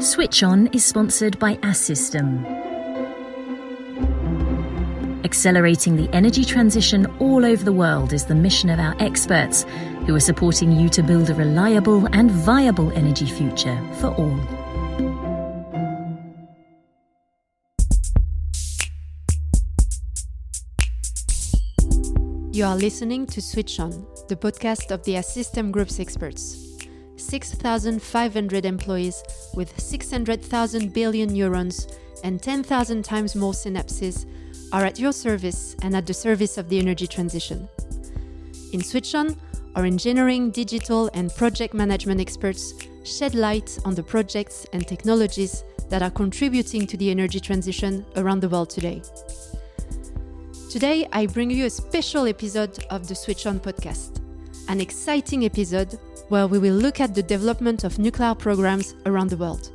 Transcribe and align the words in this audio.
Switch 0.00 0.44
On 0.44 0.68
is 0.68 0.84
sponsored 0.84 1.36
by 1.40 1.56
Assystem. 1.56 2.46
Accelerating 5.24 5.96
the 5.96 6.08
energy 6.12 6.44
transition 6.44 7.06
all 7.18 7.44
over 7.44 7.64
the 7.64 7.72
world 7.72 8.12
is 8.12 8.24
the 8.24 8.34
mission 8.34 8.70
of 8.70 8.78
our 8.78 8.94
experts, 9.00 9.64
who 10.06 10.14
are 10.14 10.20
supporting 10.20 10.70
you 10.70 10.88
to 10.88 11.02
build 11.02 11.30
a 11.30 11.34
reliable 11.34 12.06
and 12.12 12.30
viable 12.30 12.92
energy 12.92 13.26
future 13.26 13.76
for 13.94 14.14
all. 14.14 14.38
You 22.52 22.64
are 22.66 22.76
listening 22.76 23.26
to 23.26 23.42
Switch 23.42 23.80
On, 23.80 23.90
the 24.28 24.36
podcast 24.36 24.92
of 24.92 25.02
the 25.02 25.14
Assystem 25.14 25.72
Group's 25.72 25.98
experts. 25.98 26.67
6,500 27.28 28.64
employees 28.64 29.22
with 29.54 29.78
600,000 29.78 30.92
billion 30.94 31.28
neurons 31.28 31.86
and 32.24 32.42
10,000 32.42 33.04
times 33.04 33.36
more 33.36 33.52
synapses 33.52 34.24
are 34.72 34.84
at 34.84 34.98
your 34.98 35.12
service 35.12 35.76
and 35.82 35.94
at 35.94 36.06
the 36.06 36.14
service 36.14 36.56
of 36.56 36.70
the 36.70 36.78
energy 36.78 37.06
transition. 37.06 37.68
In 38.72 38.82
Switch 38.82 39.14
On, 39.14 39.36
our 39.76 39.84
engineering, 39.84 40.50
digital, 40.50 41.10
and 41.12 41.30
project 41.34 41.74
management 41.74 42.20
experts 42.20 42.72
shed 43.04 43.34
light 43.34 43.78
on 43.84 43.94
the 43.94 44.02
projects 44.02 44.66
and 44.72 44.86
technologies 44.86 45.64
that 45.90 46.02
are 46.02 46.10
contributing 46.10 46.86
to 46.86 46.96
the 46.96 47.10
energy 47.10 47.40
transition 47.40 48.06
around 48.16 48.40
the 48.40 48.48
world 48.48 48.70
today. 48.70 49.02
Today, 50.70 51.06
I 51.12 51.26
bring 51.26 51.50
you 51.50 51.66
a 51.66 51.70
special 51.70 52.26
episode 52.26 52.84
of 52.90 53.06
the 53.06 53.14
Switch 53.14 53.46
On 53.46 53.60
podcast, 53.60 54.20
an 54.68 54.80
exciting 54.80 55.44
episode 55.44 55.98
where 56.28 56.46
we 56.46 56.58
will 56.58 56.74
look 56.74 57.00
at 57.00 57.14
the 57.14 57.22
development 57.22 57.84
of 57.84 57.98
nuclear 57.98 58.34
programs 58.34 58.94
around 59.06 59.30
the 59.30 59.36
world. 59.36 59.70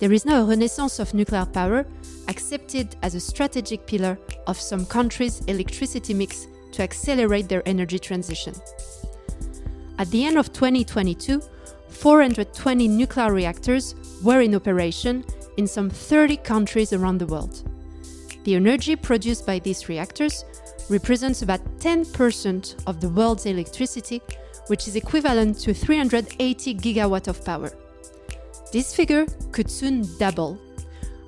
There 0.00 0.12
is 0.12 0.24
now 0.24 0.42
a 0.42 0.44
renaissance 0.44 0.98
of 0.98 1.14
nuclear 1.14 1.44
power, 1.46 1.84
accepted 2.28 2.96
as 3.02 3.14
a 3.14 3.20
strategic 3.20 3.86
pillar 3.86 4.18
of 4.46 4.60
some 4.60 4.86
countries' 4.86 5.40
electricity 5.46 6.14
mix 6.14 6.46
to 6.72 6.82
accelerate 6.82 7.48
their 7.48 7.66
energy 7.66 7.98
transition. 7.98 8.54
At 9.98 10.10
the 10.10 10.24
end 10.24 10.38
of 10.38 10.52
2022, 10.52 11.40
420 11.88 12.86
nuclear 12.86 13.32
reactors 13.32 13.94
were 14.22 14.40
in 14.40 14.54
operation 14.54 15.24
in 15.56 15.66
some 15.66 15.90
30 15.90 16.36
countries 16.38 16.92
around 16.92 17.18
the 17.18 17.26
world. 17.26 17.68
The 18.44 18.54
energy 18.54 18.94
produced 18.94 19.44
by 19.44 19.58
these 19.58 19.88
reactors 19.88 20.44
represents 20.88 21.42
about 21.42 21.60
10% 21.80 22.86
of 22.86 23.00
the 23.00 23.08
world's 23.08 23.46
electricity 23.46 24.22
which 24.68 24.88
is 24.88 24.96
equivalent 24.96 25.58
to 25.58 25.74
380 25.74 26.74
gigawatt 26.76 27.28
of 27.28 27.44
power. 27.44 27.70
This 28.72 28.94
figure 28.94 29.26
could 29.52 29.70
soon 29.70 30.06
double. 30.18 30.58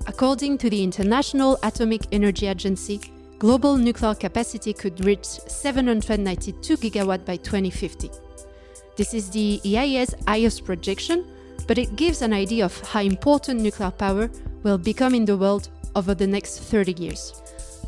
According 0.07 0.57
to 0.59 0.69
the 0.69 0.83
International 0.83 1.57
Atomic 1.63 2.01
Energy 2.11 2.47
Agency, 2.47 3.01
global 3.39 3.77
nuclear 3.77 4.15
capacity 4.15 4.73
could 4.73 5.03
reach 5.05 5.25
792 5.25 6.77
gigawatt 6.77 7.25
by 7.25 7.35
2050. 7.37 8.09
This 8.95 9.13
is 9.13 9.29
the 9.29 9.59
EIA's 9.65 10.13
highest 10.27 10.65
projection, 10.65 11.25
but 11.67 11.77
it 11.77 11.95
gives 11.95 12.21
an 12.21 12.33
idea 12.33 12.65
of 12.65 12.79
how 12.89 13.01
important 13.01 13.61
nuclear 13.61 13.91
power 13.91 14.29
will 14.63 14.77
become 14.77 15.15
in 15.15 15.25
the 15.25 15.37
world 15.37 15.69
over 15.95 16.13
the 16.13 16.27
next 16.27 16.59
30 16.59 16.93
years. 17.01 17.41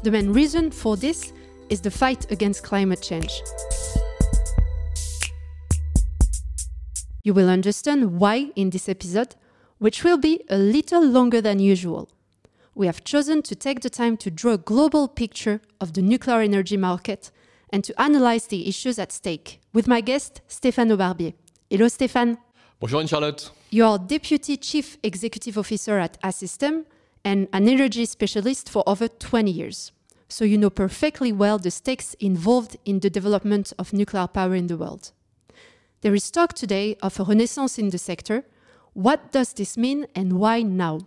The 0.04 0.12
main 0.12 0.34
reason 0.34 0.72
for 0.72 0.98
this 0.98 1.34
is 1.70 1.82
the 1.82 1.92
fight 1.92 2.32
against 2.32 2.64
climate 2.64 3.02
change. 3.02 3.42
You 7.24 7.34
will 7.34 7.50
understand 7.50 8.20
why 8.20 8.52
in 8.56 8.72
this 8.72 8.90
episode, 8.90 9.36
which 9.78 10.04
will 10.04 10.18
be 10.18 10.44
a 10.50 10.58
little 10.58 11.02
longer 11.02 11.40
than 11.40 11.60
usual. 11.60 12.10
We 12.76 12.86
have 12.88 13.06
chosen 13.06 13.42
to 13.44 13.56
take 13.56 13.80
the 13.80 13.90
time 13.90 14.18
to 14.18 14.30
draw 14.30 14.54
a 14.54 14.58
global 14.58 15.08
picture 15.08 15.62
of 15.80 15.94
the 15.94 16.02
nuclear 16.02 16.42
energy 16.42 16.76
market 16.76 17.32
and 17.70 17.82
to 17.86 18.02
analyze 18.02 18.48
the 18.48 18.68
issues 18.68 19.00
at 19.00 19.14
stake 19.14 19.62
with 19.72 19.88
my 19.88 20.02
guest, 20.02 20.42
Stéphane 20.50 20.98
Barbier. 20.98 21.34
Hello, 21.70 21.86
Stéphane. 21.86 22.38
Bonjour, 22.82 23.00
Anne-Charlotte. 23.00 23.52
You 23.70 23.86
are 23.86 23.98
Deputy 23.98 24.58
Chief 24.58 24.98
Executive 25.02 25.58
Officer 25.58 26.00
at 26.00 26.22
Assystem 26.22 26.84
and 27.24 27.48
an 27.54 27.70
energy 27.70 28.06
specialist 28.06 28.70
for 28.70 28.84
over 28.86 29.08
20 29.08 29.50
years. 29.50 29.94
So 30.28 30.44
you 30.44 30.58
know 30.58 30.70
perfectly 30.70 31.32
well 31.32 31.58
the 31.58 31.72
stakes 31.72 32.16
involved 32.16 32.76
in 32.84 33.00
the 33.00 33.10
development 33.10 33.72
of 33.80 33.94
nuclear 33.94 34.28
power 34.28 34.56
in 34.56 34.68
the 34.68 34.78
world. 34.78 35.14
There 36.04 36.14
is 36.14 36.30
talk 36.32 36.52
today 36.52 36.98
of 37.02 37.18
a 37.18 37.24
renaissance 37.24 37.80
in 37.80 37.90
the 37.90 37.98
sector. 37.98 38.44
What 38.92 39.32
does 39.32 39.54
this 39.54 39.78
mean 39.78 40.06
and 40.14 40.34
why 40.34 40.62
now? 40.62 41.00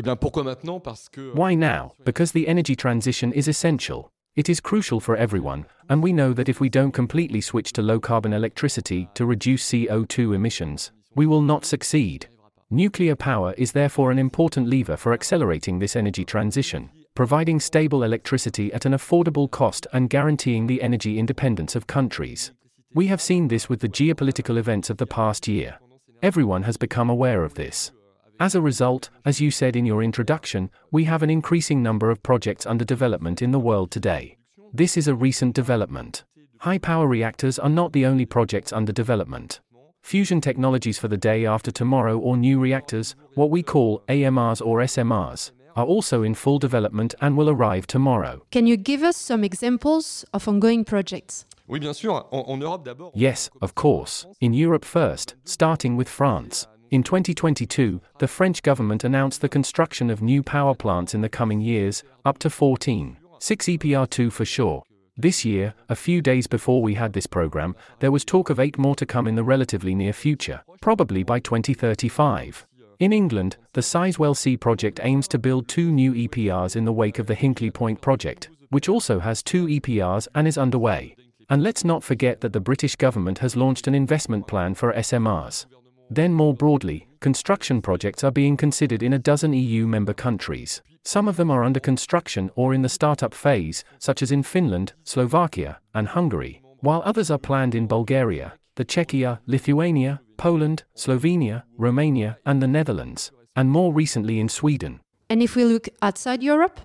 Eh 0.00 0.02
bien, 0.02 0.16
pourquoi 0.16 0.42
maintenant 0.42 0.82
Parce 0.82 1.08
que 1.08 1.30
Why 1.32 1.54
now? 1.54 1.92
Because 2.04 2.32
the 2.32 2.48
energy 2.48 2.74
transition 2.74 3.32
is 3.32 3.46
essential. 3.46 4.10
It 4.34 4.48
is 4.48 4.58
crucial 4.58 4.98
for 4.98 5.14
everyone, 5.14 5.64
and 5.88 6.02
we 6.02 6.12
know 6.12 6.32
that 6.32 6.48
if 6.48 6.58
we 6.58 6.68
don't 6.68 6.90
completely 6.90 7.40
switch 7.40 7.72
to 7.74 7.82
low 7.82 8.00
carbon 8.00 8.32
electricity 8.32 9.08
to 9.14 9.24
reduce 9.24 9.70
CO2 9.70 10.34
emissions, 10.34 10.90
we 11.14 11.26
will 11.26 11.40
not 11.40 11.64
succeed. 11.64 12.26
Nuclear 12.68 13.14
power 13.14 13.54
is 13.56 13.70
therefore 13.70 14.10
an 14.10 14.18
important 14.18 14.68
lever 14.68 14.96
for 14.96 15.12
accelerating 15.12 15.78
this 15.78 15.94
energy 15.94 16.24
transition, 16.24 16.90
providing 17.14 17.60
stable 17.60 18.02
electricity 18.02 18.72
at 18.72 18.86
an 18.86 18.92
affordable 18.92 19.48
cost 19.48 19.86
and 19.92 20.10
guaranteeing 20.10 20.66
the 20.66 20.82
energy 20.82 21.16
independence 21.16 21.76
of 21.76 21.86
countries. 21.86 22.50
We 22.96 23.08
have 23.08 23.20
seen 23.20 23.48
this 23.48 23.68
with 23.68 23.80
the 23.80 23.90
geopolitical 23.90 24.56
events 24.56 24.88
of 24.88 24.96
the 24.96 25.06
past 25.06 25.46
year. 25.46 25.78
Everyone 26.22 26.62
has 26.62 26.78
become 26.78 27.10
aware 27.10 27.44
of 27.44 27.52
this. 27.52 27.92
As 28.40 28.54
a 28.54 28.62
result, 28.62 29.10
as 29.26 29.38
you 29.38 29.50
said 29.50 29.76
in 29.76 29.84
your 29.84 30.02
introduction, 30.02 30.70
we 30.90 31.04
have 31.04 31.22
an 31.22 31.28
increasing 31.28 31.82
number 31.82 32.10
of 32.10 32.22
projects 32.22 32.64
under 32.64 32.86
development 32.86 33.42
in 33.42 33.50
the 33.50 33.60
world 33.60 33.90
today. 33.90 34.38
This 34.72 34.96
is 34.96 35.08
a 35.08 35.14
recent 35.14 35.54
development. 35.54 36.24
High 36.60 36.78
power 36.78 37.06
reactors 37.06 37.58
are 37.58 37.68
not 37.68 37.92
the 37.92 38.06
only 38.06 38.24
projects 38.24 38.72
under 38.72 38.92
development. 38.92 39.60
Fusion 40.02 40.40
technologies 40.40 40.98
for 40.98 41.08
the 41.08 41.18
day 41.18 41.44
after 41.44 41.70
tomorrow 41.70 42.16
or 42.16 42.38
new 42.38 42.58
reactors, 42.58 43.14
what 43.34 43.50
we 43.50 43.62
call 43.62 44.04
AMRs 44.08 44.64
or 44.64 44.78
SMRs, 44.78 45.50
are 45.76 45.84
also 45.84 46.22
in 46.22 46.32
full 46.32 46.58
development 46.58 47.14
and 47.20 47.36
will 47.36 47.50
arrive 47.50 47.86
tomorrow. 47.86 48.40
Can 48.50 48.66
you 48.66 48.78
give 48.78 49.02
us 49.02 49.18
some 49.18 49.44
examples 49.44 50.24
of 50.32 50.48
ongoing 50.48 50.82
projects? 50.82 51.44
Oui, 51.68 51.80
bien 51.80 51.92
sûr. 51.92 52.26
En, 52.30 52.44
en 52.46 52.60
Europe 52.60 52.84
d'abord. 52.84 53.12
Yes, 53.14 53.50
of 53.60 53.74
course. 53.74 54.26
In 54.40 54.52
Europe 54.52 54.84
first, 54.84 55.34
starting 55.44 55.96
with 55.96 56.08
France. 56.08 56.66
In 56.90 57.02
2022, 57.02 58.00
the 58.18 58.28
French 58.28 58.62
government 58.62 59.02
announced 59.02 59.40
the 59.40 59.48
construction 59.48 60.08
of 60.08 60.22
new 60.22 60.42
power 60.42 60.74
plants 60.74 61.14
in 61.14 61.20
the 61.20 61.28
coming 61.28 61.60
years, 61.60 62.04
up 62.24 62.38
to 62.38 62.48
14. 62.48 63.16
6 63.40 63.66
EPR2 63.66 64.32
for 64.32 64.44
sure. 64.44 64.82
This 65.16 65.44
year, 65.44 65.74
a 65.88 65.96
few 65.96 66.20
days 66.22 66.46
before 66.46 66.82
we 66.82 66.94
had 66.94 67.12
this 67.12 67.26
program, 67.26 67.74
there 67.98 68.12
was 68.12 68.24
talk 68.24 68.50
of 68.50 68.60
8 68.60 68.78
more 68.78 68.94
to 68.96 69.06
come 69.06 69.26
in 69.26 69.34
the 69.34 69.42
relatively 69.42 69.94
near 69.94 70.12
future, 70.12 70.62
probably 70.80 71.22
by 71.22 71.40
2035. 71.40 72.66
In 73.00 73.12
England, 73.12 73.56
the 73.72 73.80
Sizewell 73.80 74.36
C 74.36 74.56
project 74.56 75.00
aims 75.02 75.26
to 75.28 75.38
build 75.38 75.68
two 75.68 75.90
new 75.90 76.12
EPRs 76.12 76.76
in 76.76 76.84
the 76.84 76.92
wake 76.92 77.18
of 77.18 77.26
the 77.26 77.34
Hinkley 77.36 77.72
Point 77.72 78.00
project, 78.00 78.50
which 78.70 78.88
also 78.88 79.18
has 79.18 79.42
two 79.42 79.66
EPRs 79.66 80.28
and 80.34 80.46
is 80.46 80.56
underway. 80.56 81.16
And 81.48 81.62
let's 81.62 81.84
not 81.84 82.02
forget 82.02 82.40
that 82.40 82.52
the 82.52 82.60
British 82.60 82.96
government 82.96 83.38
has 83.38 83.54
launched 83.54 83.86
an 83.86 83.94
investment 83.94 84.48
plan 84.48 84.74
for 84.74 84.92
SMRs. 84.92 85.66
Then, 86.10 86.32
more 86.32 86.54
broadly, 86.54 87.08
construction 87.20 87.80
projects 87.80 88.24
are 88.24 88.32
being 88.32 88.56
considered 88.56 89.02
in 89.02 89.12
a 89.12 89.18
dozen 89.18 89.52
EU 89.52 89.86
member 89.86 90.14
countries. 90.14 90.82
Some 91.04 91.28
of 91.28 91.36
them 91.36 91.50
are 91.50 91.62
under 91.62 91.78
construction 91.78 92.50
or 92.56 92.74
in 92.74 92.82
the 92.82 92.88
startup 92.88 93.32
phase, 93.32 93.84
such 93.98 94.22
as 94.22 94.32
in 94.32 94.42
Finland, 94.42 94.92
Slovakia, 95.04 95.78
and 95.94 96.08
Hungary, 96.08 96.62
while 96.80 97.02
others 97.04 97.30
are 97.30 97.38
planned 97.38 97.76
in 97.76 97.86
Bulgaria, 97.86 98.54
the 98.74 98.84
Czechia, 98.84 99.38
Lithuania, 99.46 100.20
Poland, 100.36 100.82
Slovenia, 100.96 101.62
Romania, 101.78 102.38
and 102.44 102.60
the 102.60 102.66
Netherlands, 102.66 103.30
and 103.54 103.70
more 103.70 103.92
recently 103.92 104.40
in 104.40 104.48
Sweden. 104.48 105.00
And 105.30 105.42
if 105.42 105.56
we 105.56 105.64
look 105.64 105.88
outside 106.02 106.42
Europe? 106.42 106.80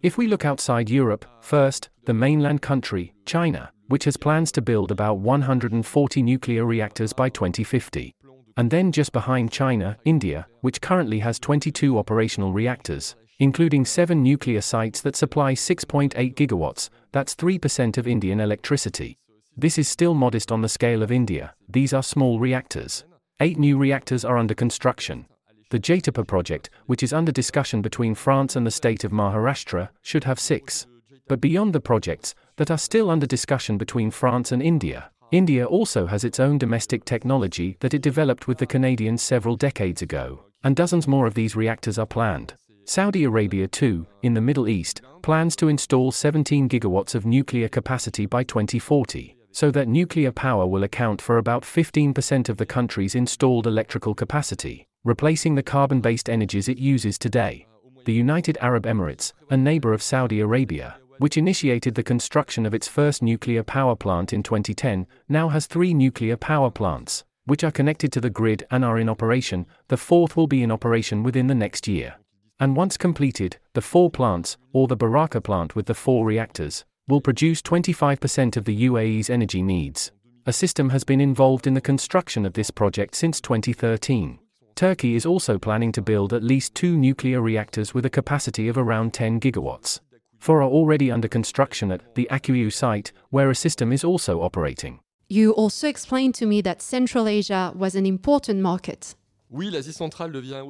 If 0.00 0.16
we 0.16 0.28
look 0.28 0.44
outside 0.44 0.88
Europe, 0.88 1.24
first, 1.40 1.90
the 2.04 2.14
mainland 2.14 2.62
country, 2.62 3.12
China, 3.24 3.72
which 3.88 4.04
has 4.04 4.16
plans 4.16 4.52
to 4.52 4.62
build 4.62 4.92
about 4.92 5.18
140 5.18 6.22
nuclear 6.22 6.64
reactors 6.64 7.12
by 7.12 7.28
2050. 7.28 8.14
And 8.56 8.70
then 8.70 8.92
just 8.92 9.12
behind 9.12 9.50
China, 9.50 9.98
India, 10.04 10.46
which 10.60 10.80
currently 10.80 11.18
has 11.18 11.40
22 11.40 11.98
operational 11.98 12.52
reactors, 12.52 13.16
including 13.40 13.84
seven 13.84 14.22
nuclear 14.22 14.60
sites 14.60 15.00
that 15.02 15.16
supply 15.16 15.54
6.8 15.54 16.34
gigawatts, 16.34 16.88
that's 17.10 17.34
3% 17.34 17.98
of 17.98 18.06
Indian 18.06 18.38
electricity. 18.38 19.18
This 19.56 19.78
is 19.78 19.88
still 19.88 20.14
modest 20.14 20.52
on 20.52 20.62
the 20.62 20.68
scale 20.68 21.02
of 21.02 21.10
India, 21.10 21.54
these 21.68 21.92
are 21.92 22.04
small 22.04 22.38
reactors. 22.38 23.04
Eight 23.40 23.58
new 23.58 23.76
reactors 23.76 24.24
are 24.24 24.38
under 24.38 24.54
construction. 24.54 25.26
The 25.70 25.80
Jaitapur 25.80 26.24
project, 26.26 26.70
which 26.86 27.02
is 27.02 27.12
under 27.12 27.32
discussion 27.32 27.82
between 27.82 28.14
France 28.14 28.54
and 28.54 28.64
the 28.64 28.70
state 28.70 29.02
of 29.02 29.10
Maharashtra, 29.10 29.88
should 30.00 30.22
have 30.22 30.38
six. 30.38 30.86
But 31.26 31.40
beyond 31.40 31.72
the 31.72 31.80
projects 31.80 32.36
that 32.54 32.70
are 32.70 32.78
still 32.78 33.10
under 33.10 33.26
discussion 33.26 33.76
between 33.76 34.12
France 34.12 34.52
and 34.52 34.62
India, 34.62 35.10
India 35.32 35.64
also 35.64 36.06
has 36.06 36.22
its 36.22 36.38
own 36.38 36.56
domestic 36.56 37.04
technology 37.04 37.76
that 37.80 37.94
it 37.94 38.02
developed 38.02 38.46
with 38.46 38.58
the 38.58 38.66
Canadians 38.66 39.22
several 39.22 39.56
decades 39.56 40.02
ago, 40.02 40.44
and 40.62 40.76
dozens 40.76 41.08
more 41.08 41.26
of 41.26 41.34
these 41.34 41.56
reactors 41.56 41.98
are 41.98 42.06
planned. 42.06 42.54
Saudi 42.84 43.24
Arabia, 43.24 43.66
too, 43.66 44.06
in 44.22 44.34
the 44.34 44.40
Middle 44.40 44.68
East, 44.68 45.02
plans 45.22 45.56
to 45.56 45.66
install 45.66 46.12
17 46.12 46.68
gigawatts 46.68 47.16
of 47.16 47.26
nuclear 47.26 47.68
capacity 47.68 48.24
by 48.24 48.44
2040, 48.44 49.36
so 49.50 49.72
that 49.72 49.88
nuclear 49.88 50.30
power 50.30 50.64
will 50.64 50.84
account 50.84 51.20
for 51.20 51.38
about 51.38 51.64
15% 51.64 52.48
of 52.48 52.56
the 52.56 52.66
country's 52.66 53.16
installed 53.16 53.66
electrical 53.66 54.14
capacity, 54.14 54.86
replacing 55.06 55.54
the 55.54 55.62
carbon 55.62 56.00
based 56.00 56.28
energies 56.28 56.68
it 56.68 56.78
uses 56.78 57.16
today. 57.16 57.64
The 58.06 58.12
United 58.12 58.58
Arab 58.60 58.86
Emirates, 58.86 59.32
a 59.48 59.56
neighbor 59.56 59.92
of 59.92 60.02
Saudi 60.02 60.40
Arabia, 60.40 60.96
which 61.18 61.36
initiated 61.36 61.94
the 61.94 62.02
construction 62.02 62.66
of 62.66 62.74
its 62.74 62.88
first 62.88 63.22
nuclear 63.22 63.62
power 63.62 63.94
plant 63.94 64.32
in 64.32 64.42
2010, 64.42 65.06
now 65.28 65.48
has 65.48 65.66
three 65.66 65.94
nuclear 65.94 66.36
power 66.36 66.72
plants, 66.72 67.22
which 67.44 67.62
are 67.62 67.70
connected 67.70 68.12
to 68.12 68.20
the 68.20 68.30
grid 68.30 68.66
and 68.72 68.84
are 68.84 68.98
in 68.98 69.08
operation. 69.08 69.64
The 69.86 69.96
fourth 69.96 70.36
will 70.36 70.48
be 70.48 70.64
in 70.64 70.72
operation 70.72 71.22
within 71.22 71.46
the 71.46 71.54
next 71.54 71.86
year. 71.86 72.16
And 72.58 72.74
once 72.74 72.96
completed, 72.96 73.58
the 73.74 73.82
four 73.82 74.10
plants, 74.10 74.56
or 74.72 74.88
the 74.88 74.96
Barakah 74.96 75.44
plant 75.44 75.76
with 75.76 75.86
the 75.86 75.94
four 75.94 76.26
reactors, 76.26 76.84
will 77.06 77.20
produce 77.20 77.62
25% 77.62 78.56
of 78.56 78.64
the 78.64 78.88
UAE's 78.88 79.30
energy 79.30 79.62
needs. 79.62 80.10
Assystem 80.46 80.90
has 80.90 81.04
been 81.04 81.20
involved 81.20 81.68
in 81.68 81.74
the 81.74 81.80
construction 81.80 82.44
of 82.44 82.54
this 82.54 82.72
project 82.72 83.14
since 83.14 83.40
2013. 83.40 84.40
Turkey 84.76 85.14
is 85.14 85.24
also 85.24 85.58
planning 85.58 85.90
to 85.90 86.02
build 86.02 86.34
at 86.34 86.42
least 86.42 86.74
two 86.74 86.98
nuclear 86.98 87.40
reactors 87.40 87.94
with 87.94 88.04
a 88.04 88.10
capacity 88.10 88.68
of 88.68 88.76
around 88.76 89.14
10 89.14 89.40
gigawatts. 89.40 90.00
Four 90.38 90.60
are 90.60 90.68
already 90.68 91.10
under 91.10 91.28
construction 91.28 91.90
at 91.90 92.14
the 92.14 92.28
Akkuyu 92.30 92.70
site, 92.70 93.10
where 93.30 93.48
Assystem 93.48 93.90
is 93.90 94.04
also 94.04 94.42
operating. 94.42 95.00
You 95.28 95.52
also 95.52 95.88
explained 95.88 96.34
to 96.34 96.46
me 96.46 96.60
that 96.60 96.82
Central 96.82 97.26
Asia 97.26 97.72
was 97.74 97.94
an 97.94 98.04
important 98.04 98.60
market. 98.60 99.14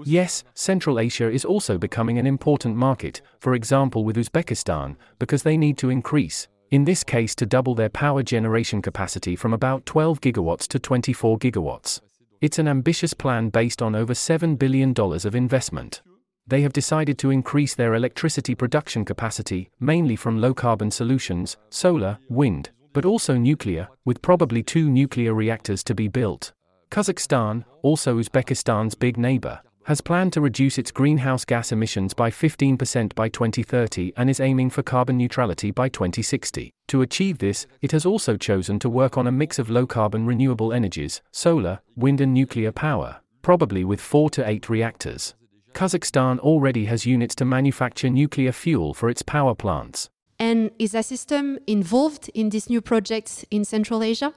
Yes, 0.05 0.45
Central 0.55 1.01
Asia 1.01 1.29
is 1.29 1.45
also 1.45 1.77
becoming 1.77 2.17
an 2.17 2.29
important 2.29 2.77
market, 2.77 3.21
for 3.41 3.55
example 3.55 4.05
with 4.05 4.15
Uzbekistan, 4.15 4.95
because 5.19 5.43
they 5.43 5.57
need 5.57 5.79
to 5.79 5.91
increase, 5.91 6.47
in 6.71 6.85
this 6.85 7.03
case 7.03 7.35
to 7.35 7.45
double 7.45 7.75
their 7.75 7.89
power 7.89 8.23
generation 8.23 8.81
capacity 8.81 9.35
from 9.35 9.53
about 9.53 9.85
12 9.85 10.21
gigawatts 10.21 10.69
to 10.69 10.79
24 10.79 11.39
gigawatts. 11.39 12.01
It's 12.41 12.59
an 12.59 12.69
ambitious 12.69 13.15
plan 13.15 13.49
based 13.51 13.81
on 13.83 13.95
over 13.95 14.15
$7 14.15 14.59
billion 14.59 14.95
of 14.99 15.35
investment 15.35 16.03
they 16.49 16.63
have 16.63 16.73
decided 16.73 17.19
to 17.19 17.31
increase 17.31 17.75
their 17.75 17.95
electricity 17.95 18.55
production 18.55 19.05
capacity, 19.05 19.71
mainly 19.81 20.15
from 20.15 20.41
low 20.41 20.55
carbon 20.55 20.91
solutions, 20.91 21.57
solar, 21.71 22.19
wind, 22.29 22.71
but 22.93 23.05
also 23.05 23.37
nuclear, 23.37 23.89
with 24.05 24.23
probably 24.23 24.63
two 24.63 24.89
nuclear 24.89 25.35
reactors 25.35 25.83
to 25.83 25.95
be 25.95 26.07
built. 26.07 26.53
Kazakhstan, 26.91 27.65
also 27.83 28.19
Uzbekistan's 28.19 28.95
big 28.95 29.19
neighbor, 29.19 29.61
has 29.87 30.01
planned 30.01 30.33
to 30.33 30.41
reduce 30.41 30.79
its 30.79 30.91
greenhouse 30.91 31.45
gas 31.45 31.71
emissions 31.71 32.13
by 32.13 32.29
15% 32.29 33.15
by 33.15 33.29
2030 33.29 34.13
and 34.17 34.29
is 34.29 34.41
aiming 34.41 34.69
for 34.69 34.83
carbon 34.83 35.17
neutrality 35.17 35.71
by 35.71 35.89
2060. 35.89 36.73
To 36.89 37.03
achieve 37.03 37.39
this, 37.39 37.69
it 37.81 37.93
has 37.93 38.05
also 38.05 38.37
chosen 38.37 38.81
to 38.81 38.89
work 38.89 39.17
on 39.17 39.29
a 39.29 39.33
mix 39.33 39.61
of 39.61 39.71
low 39.71 39.87
carbon 39.87 40.27
renewable 40.27 40.73
energies, 40.73 41.23
solar, 41.31 41.81
wind, 41.95 42.21
and 42.21 42.35
nuclear 42.35 42.73
power, 42.73 43.21
probably 43.43 43.85
with 43.85 44.01
4 44.01 44.29
to 44.31 44.49
8 44.49 44.69
reactors. 44.69 45.37
Kazakhstan 45.73 46.41
already 46.41 46.87
has 46.87 47.07
units 47.07 47.37
to 47.37 47.45
manufacture 47.45 48.11
nuclear 48.11 48.51
fuel 48.51 48.93
for 48.93 49.09
its 49.09 49.23
power 49.23 49.55
plants. 49.55 50.11
And 50.39 50.73
is 50.81 50.95
Assystem 50.95 51.59
involved 51.67 52.29
in 52.35 52.51
these 52.51 52.69
new 52.69 52.81
projects 52.81 53.45
in 53.53 53.65
Central 53.65 54.03
Asia? 54.03 54.35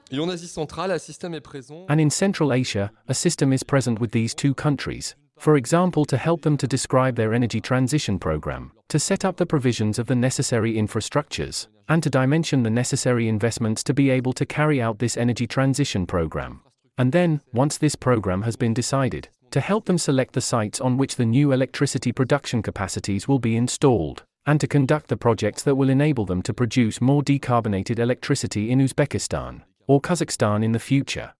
And 1.88 2.00
in 2.00 2.08
Central 2.10 2.52
Asia, 2.52 2.92
Assystem 3.08 3.52
is 3.52 3.64
present 3.64 3.98
with 3.98 4.12
these 4.12 4.32
two 4.32 4.54
countries. 4.54 5.16
For 5.40 5.56
example, 5.56 6.04
to 6.04 6.18
help 6.18 6.42
them 6.42 6.58
to 6.58 6.66
describe 6.66 7.16
their 7.16 7.32
energy 7.32 7.62
transition 7.62 8.18
program, 8.18 8.72
to 8.90 8.98
set 8.98 9.24
up 9.24 9.38
the 9.38 9.46
provisions 9.46 9.98
of 9.98 10.06
the 10.06 10.14
necessary 10.14 10.74
infrastructures, 10.74 11.68
and 11.88 12.02
to 12.02 12.10
dimension 12.10 12.62
the 12.62 12.68
necessary 12.68 13.26
investments 13.26 13.82
to 13.84 13.94
be 13.94 14.10
able 14.10 14.34
to 14.34 14.44
carry 14.44 14.82
out 14.82 14.98
this 14.98 15.16
energy 15.16 15.46
transition 15.46 16.04
program. 16.04 16.60
And 16.98 17.10
then, 17.10 17.40
once 17.54 17.78
this 17.78 17.96
program 17.96 18.42
has 18.42 18.54
been 18.54 18.74
decided, 18.74 19.30
to 19.52 19.60
help 19.60 19.86
them 19.86 19.96
select 19.96 20.34
the 20.34 20.42
sites 20.42 20.78
on 20.78 20.98
which 20.98 21.16
the 21.16 21.24
new 21.24 21.52
electricity 21.52 22.12
production 22.12 22.60
capacities 22.60 23.26
will 23.26 23.38
be 23.38 23.56
installed, 23.56 24.24
and 24.44 24.60
to 24.60 24.66
conduct 24.66 25.08
the 25.08 25.16
projects 25.16 25.62
that 25.62 25.74
will 25.74 25.88
enable 25.88 26.26
them 26.26 26.42
to 26.42 26.52
produce 26.52 27.00
more 27.00 27.22
decarbonated 27.22 27.98
electricity 27.98 28.70
in 28.70 28.78
Uzbekistan 28.78 29.62
or 29.86 30.02
Kazakhstan 30.02 30.62
in 30.62 30.72
the 30.72 30.78
future. 30.78 31.32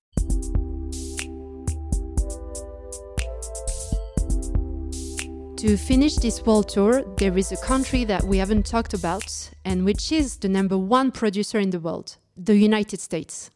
To 5.60 5.76
finish 5.76 6.16
this 6.16 6.44
world 6.46 6.68
tour, 6.68 7.02
there 7.16 7.36
is 7.36 7.52
a 7.52 7.56
country 7.56 8.04
that 8.04 8.24
we 8.24 8.38
haven't 8.38 8.66
talked 8.66 8.94
about, 8.94 9.50
and 9.64 9.84
which 9.84 10.10
is 10.10 10.38
the 10.38 10.48
number 10.48 10.78
one 10.78 11.10
producer 11.10 11.58
in 11.58 11.70
the 11.70 11.80
world 11.80 12.16
the 12.36 12.56
United 12.56 13.00
States. 13.00 13.50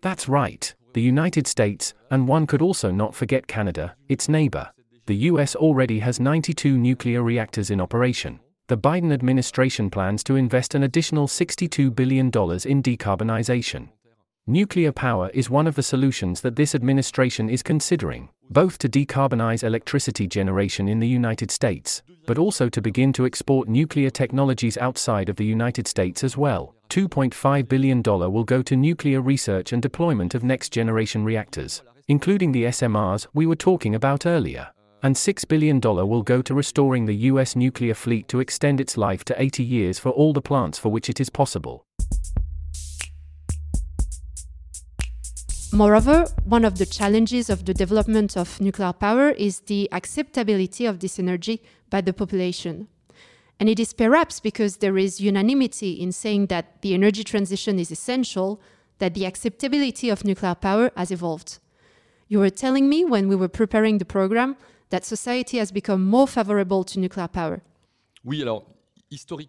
That's 0.00 0.28
right 0.28 0.74
the 0.94 1.02
United 1.02 1.46
States, 1.46 1.92
and 2.10 2.28
one 2.28 2.46
could 2.46 2.62
also 2.62 2.90
not 2.90 3.14
forget 3.14 3.48
Canada, 3.48 3.96
its 4.08 4.28
neighbor. 4.28 4.70
The 5.06 5.16
US 5.30 5.54
already 5.56 5.98
has 5.98 6.20
92 6.20 6.78
nuclear 6.78 7.22
reactors 7.22 7.70
in 7.70 7.80
operation. 7.80 8.40
The 8.68 8.78
Biden 8.78 9.12
administration 9.12 9.90
plans 9.90 10.24
to 10.24 10.36
invest 10.36 10.74
an 10.74 10.84
additional 10.84 11.26
$62 11.26 11.94
billion 11.94 12.26
in 12.26 12.82
decarbonization. 12.82 13.88
Nuclear 14.46 14.92
power 14.92 15.30
is 15.32 15.48
one 15.48 15.66
of 15.66 15.74
the 15.74 15.82
solutions 15.82 16.42
that 16.42 16.54
this 16.54 16.74
administration 16.74 17.48
is 17.48 17.62
considering, 17.62 18.28
both 18.50 18.76
to 18.76 18.90
decarbonize 18.90 19.64
electricity 19.64 20.26
generation 20.26 20.86
in 20.86 21.00
the 21.00 21.08
United 21.08 21.50
States, 21.50 22.02
but 22.26 22.36
also 22.36 22.68
to 22.68 22.82
begin 22.82 23.10
to 23.14 23.24
export 23.24 23.68
nuclear 23.68 24.10
technologies 24.10 24.76
outside 24.76 25.30
of 25.30 25.36
the 25.36 25.46
United 25.46 25.88
States 25.88 26.22
as 26.22 26.36
well. 26.36 26.74
$2.5 26.90 27.68
billion 27.68 28.02
will 28.02 28.44
go 28.44 28.60
to 28.60 28.76
nuclear 28.76 29.22
research 29.22 29.72
and 29.72 29.80
deployment 29.80 30.34
of 30.34 30.44
next 30.44 30.74
generation 30.74 31.24
reactors, 31.24 31.82
including 32.08 32.52
the 32.52 32.64
SMRs 32.64 33.26
we 33.32 33.46
were 33.46 33.56
talking 33.56 33.94
about 33.94 34.26
earlier. 34.26 34.68
And 35.02 35.16
$6 35.16 35.48
billion 35.48 35.80
will 35.80 36.22
go 36.22 36.42
to 36.42 36.52
restoring 36.52 37.06
the 37.06 37.16
US 37.32 37.56
nuclear 37.56 37.94
fleet 37.94 38.28
to 38.28 38.40
extend 38.40 38.78
its 38.78 38.98
life 38.98 39.24
to 39.24 39.42
80 39.42 39.64
years 39.64 39.98
for 39.98 40.10
all 40.10 40.34
the 40.34 40.42
plants 40.42 40.78
for 40.78 40.90
which 40.92 41.08
it 41.08 41.18
is 41.18 41.30
possible. 41.30 41.86
Moreover, 45.74 46.26
one 46.44 46.64
of 46.64 46.78
the 46.78 46.86
challenges 46.86 47.50
of 47.50 47.64
the 47.64 47.74
development 47.74 48.36
of 48.36 48.60
nuclear 48.60 48.92
power 48.92 49.30
is 49.30 49.58
the 49.58 49.88
acceptability 49.90 50.86
of 50.86 51.00
this 51.00 51.18
energy 51.18 51.60
by 51.90 52.00
the 52.00 52.12
population. 52.12 52.86
And 53.58 53.68
it 53.68 53.80
is 53.80 53.92
perhaps 53.92 54.38
because 54.38 54.76
there 54.76 54.96
is 54.96 55.20
unanimity 55.20 55.94
in 55.94 56.12
saying 56.12 56.46
that 56.46 56.80
the 56.82 56.94
energy 56.94 57.24
transition 57.24 57.80
is 57.80 57.90
essential 57.90 58.60
that 58.98 59.14
the 59.14 59.26
acceptability 59.26 60.10
of 60.10 60.24
nuclear 60.24 60.54
power 60.54 60.92
has 60.96 61.10
evolved. 61.10 61.58
You 62.28 62.38
were 62.38 62.50
telling 62.50 62.88
me 62.88 63.04
when 63.04 63.26
we 63.26 63.34
were 63.34 63.48
preparing 63.48 63.98
the 63.98 64.04
program 64.04 64.56
that 64.90 65.04
society 65.04 65.58
has 65.58 65.72
become 65.72 66.04
more 66.04 66.28
favorable 66.28 66.84
to 66.84 67.00
nuclear 67.00 67.26
power. 67.26 67.62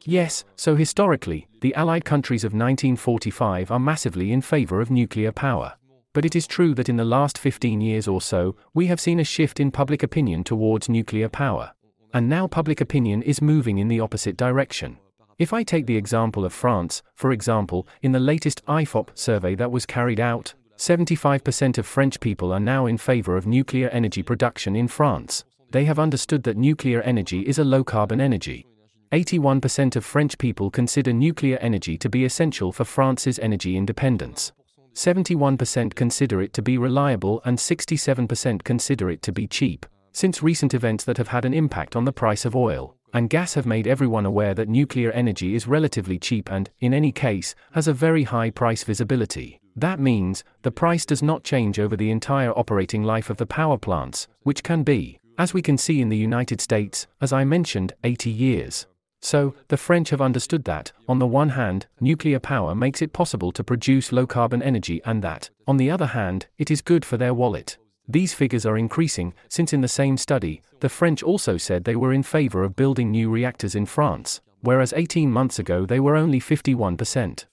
Yes, 0.06 0.44
so 0.56 0.76
historically, 0.76 1.48
the 1.62 1.76
Allied 1.76 2.04
countries 2.04 2.44
of 2.44 2.50
1945 2.50 3.70
are 3.70 3.80
massively 3.80 4.32
in 4.32 4.42
favor 4.42 4.82
of 4.82 4.90
nuclear 4.90 5.32
power. 5.32 5.76
But 6.16 6.24
it 6.24 6.34
is 6.34 6.48
true 6.48 6.74
that 6.76 6.88
in 6.88 6.96
the 6.96 7.04
last 7.04 7.38
15 7.38 7.82
years 7.82 8.08
or 8.08 8.22
so, 8.22 8.56
we 8.74 8.88
have 8.88 9.02
seen 9.02 9.20
a 9.20 9.24
shift 9.26 9.60
in 9.60 9.70
public 9.70 10.02
opinion 10.02 10.46
towards 10.46 10.88
nuclear 10.88 11.28
power. 11.28 11.74
And 12.14 12.30
now 12.30 12.48
public 12.48 12.80
opinion 12.80 13.22
is 13.22 13.42
moving 13.42 13.80
in 13.80 13.90
the 13.90 14.00
opposite 14.00 14.38
direction. 14.38 14.98
If 15.40 15.52
I 15.52 15.64
take 15.64 15.88
the 15.88 15.98
example 15.98 16.46
of 16.46 16.54
France, 16.54 17.04
for 17.16 17.34
example, 17.34 17.86
in 18.02 18.14
the 18.14 18.22
latest 18.22 18.66
IFOP 18.66 19.10
survey 19.14 19.56
that 19.56 19.74
was 19.74 19.86
carried 19.86 20.22
out, 20.22 20.54
75% 20.78 21.78
of 21.78 21.86
French 21.86 22.22
people 22.22 22.54
are 22.54 22.62
now 22.62 22.86
in 22.86 22.98
favor 22.98 23.36
of 23.36 23.46
nuclear 23.46 23.90
energy 23.90 24.24
production 24.24 24.74
in 24.74 24.88
France. 24.88 25.44
They 25.72 25.84
have 25.84 26.00
understood 26.00 26.44
that 26.44 26.56
nuclear 26.56 27.02
energy 27.02 27.42
is 27.42 27.60
a 27.60 27.66
low 27.66 27.84
carbon 27.84 28.22
energy. 28.22 28.66
81% 29.12 29.98
of 29.98 30.06
French 30.06 30.38
people 30.38 30.72
consider 30.72 31.12
nuclear 31.12 31.58
energy 31.58 31.98
to 31.98 32.08
be 32.08 32.24
essential 32.24 32.72
for 32.72 32.86
France's 32.86 33.38
energy 33.38 33.76
independence. 33.76 34.54
71% 34.96 35.94
consider 35.94 36.42
it 36.42 36.54
to 36.54 36.62
be 36.62 36.78
reliable 36.78 37.42
and 37.46 37.58
67% 37.58 38.64
consider 38.64 39.10
it 39.10 39.22
to 39.22 39.32
be 39.32 39.48
cheap 39.48 39.86
since 40.16 40.42
recent 40.42 40.74
events 40.74 41.04
that 41.04 41.18
have 41.18 41.28
had 41.28 41.44
an 41.44 41.54
impact 41.54 41.96
on 41.96 42.06
the 42.06 42.14
price 42.14 42.46
of 42.46 42.56
oil 42.56 42.96
and 43.16 43.30
gas 43.30 43.54
have 43.54 43.66
made 43.66 43.88
everyone 43.88 44.26
aware 44.26 44.54
that 44.54 44.68
nuclear 44.68 45.12
energy 45.12 45.56
is 45.56 45.68
relatively 45.68 46.20
cheap 46.20 46.52
and, 46.52 46.70
in 46.82 46.94
any 46.94 47.14
case, 47.14 47.56
has 47.72 47.88
a 47.88 47.94
very 47.94 48.24
high 48.24 48.50
price 48.50 48.84
visibility. 48.84 49.58
That 49.74 50.02
means, 50.02 50.44
the 50.64 50.72
price 50.72 51.06
does 51.06 51.24
not 51.24 51.46
change 51.46 51.80
over 51.80 51.96
the 51.96 52.12
entire 52.12 52.52
operating 52.52 53.04
life 53.04 53.30
of 53.30 53.38
the 53.38 53.46
power 53.46 53.78
plants, 53.78 54.28
which 54.42 54.64
can 54.64 54.84
be, 54.84 55.18
as 55.38 55.54
we 55.54 55.62
can 55.62 55.78
see 55.78 56.02
in 56.02 56.10
the 56.10 56.18
United 56.18 56.60
States, 56.60 57.08
as 57.22 57.32
I 57.32 57.46
mentioned, 57.46 57.94
80 58.04 58.30
years. 58.30 58.86
So, 59.22 59.56
the 59.70 59.78
French 59.78 60.12
have 60.12 60.22
understood 60.22 60.66
that, 60.66 60.92
on 61.08 61.20
the 61.20 61.28
one 61.28 61.50
hand, 61.50 61.88
nuclear 62.00 62.40
power 62.40 62.76
makes 62.76 63.02
it 63.02 63.14
possible 63.14 63.52
to 63.54 63.64
produce 63.64 64.12
low 64.12 64.28
carbon 64.28 64.62
energy, 64.62 65.02
and 65.06 65.24
that, 65.24 65.50
on 65.68 65.78
the 65.78 65.90
other 65.90 66.08
hand, 66.08 66.48
it 66.58 66.70
is 66.70 66.82
good 66.82 67.04
for 67.04 67.18
their 67.18 67.34
wallet. 67.34 67.78
These 68.08 68.36
figures 68.36 68.66
are 68.66 68.78
increasing, 68.78 69.34
since 69.50 69.74
in 69.74 69.82
the 69.82 69.88
same 69.88 70.18
study, 70.18 70.62
the 70.80 70.90
French 70.90 71.24
also 71.24 71.58
said 71.58 71.84
they 71.84 71.96
were 71.96 72.14
in 72.14 72.22
favor 72.22 72.64
of 72.64 72.76
building 72.76 73.10
new 73.10 73.32
reactors 73.32 73.74
in 73.74 73.88
France, 73.88 74.42
whereas 74.62 74.94
18 74.96 75.32
months 75.32 75.58
ago 75.58 75.86
they 75.86 76.00
were 76.00 76.16
only 76.16 76.40
51%. 76.40 77.46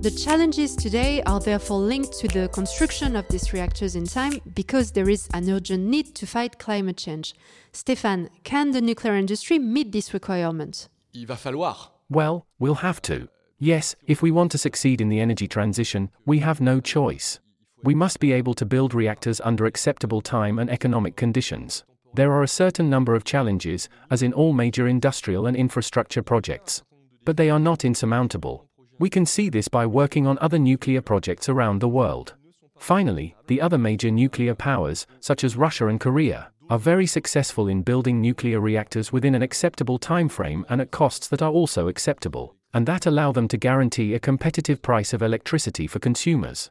The 0.00 0.10
challenges 0.10 0.74
today 0.76 1.22
are 1.24 1.40
therefore 1.40 1.78
linked 1.78 2.18
to 2.20 2.28
the 2.28 2.48
construction 2.48 3.16
of 3.16 3.28
these 3.28 3.52
reactors 3.52 3.96
in 3.96 4.06
time 4.06 4.40
because 4.54 4.92
there 4.92 5.10
is 5.10 5.28
an 5.34 5.50
urgent 5.50 5.84
need 5.84 6.14
to 6.14 6.26
fight 6.26 6.58
climate 6.58 6.96
change. 6.96 7.34
Stéphane, 7.74 8.30
can 8.42 8.70
the 8.70 8.80
nuclear 8.80 9.14
industry 9.14 9.58
meet 9.58 9.92
this 9.92 10.14
requirement? 10.14 10.88
Il 11.12 11.26
va 11.26 11.36
falloir. 11.36 11.90
Well, 12.08 12.46
we'll 12.58 12.76
have 12.76 13.02
to. 13.02 13.28
Yes, 13.58 13.94
if 14.06 14.22
we 14.22 14.30
want 14.30 14.50
to 14.52 14.58
succeed 14.58 15.02
in 15.02 15.10
the 15.10 15.20
energy 15.20 15.46
transition, 15.46 16.08
we 16.24 16.38
have 16.38 16.62
no 16.62 16.80
choice. 16.80 17.38
We 17.82 17.94
must 17.94 18.20
be 18.20 18.32
able 18.32 18.54
to 18.54 18.64
build 18.64 18.94
reactors 18.94 19.38
under 19.44 19.66
acceptable 19.66 20.22
time 20.22 20.58
and 20.58 20.70
economic 20.70 21.16
conditions. 21.16 21.84
There 22.14 22.32
are 22.32 22.42
a 22.42 22.48
certain 22.48 22.88
number 22.88 23.14
of 23.14 23.24
challenges, 23.24 23.90
as 24.10 24.22
in 24.22 24.32
all 24.32 24.54
major 24.54 24.88
industrial 24.88 25.46
and 25.46 25.54
infrastructure 25.54 26.22
projects. 26.22 26.82
But 27.26 27.36
they 27.36 27.50
are 27.50 27.58
not 27.58 27.84
insurmountable. 27.84 28.69
We 29.00 29.08
can 29.08 29.24
see 29.24 29.48
this 29.48 29.66
by 29.66 29.86
working 29.86 30.26
on 30.26 30.36
other 30.42 30.58
nuclear 30.58 31.00
projects 31.00 31.48
around 31.48 31.78
the 31.78 31.88
world. 31.88 32.34
Finally, 32.76 33.34
the 33.46 33.58
other 33.58 33.78
major 33.78 34.10
nuclear 34.10 34.54
powers, 34.54 35.06
such 35.20 35.42
as 35.42 35.56
Russia 35.56 35.86
and 35.86 35.98
Korea, 35.98 36.50
are 36.68 36.78
very 36.78 37.06
successful 37.06 37.66
in 37.66 37.80
building 37.80 38.20
nuclear 38.20 38.60
reactors 38.60 39.10
within 39.10 39.34
an 39.34 39.40
acceptable 39.40 39.98
time 39.98 40.28
frame 40.28 40.66
and 40.68 40.82
at 40.82 40.90
costs 40.90 41.28
that 41.28 41.40
are 41.40 41.50
also 41.50 41.88
acceptable, 41.88 42.56
and 42.74 42.84
that 42.84 43.06
allow 43.06 43.32
them 43.32 43.48
to 43.48 43.56
guarantee 43.56 44.12
a 44.12 44.20
competitive 44.20 44.82
price 44.82 45.14
of 45.14 45.22
electricity 45.22 45.86
for 45.86 45.98
consumers. 45.98 46.70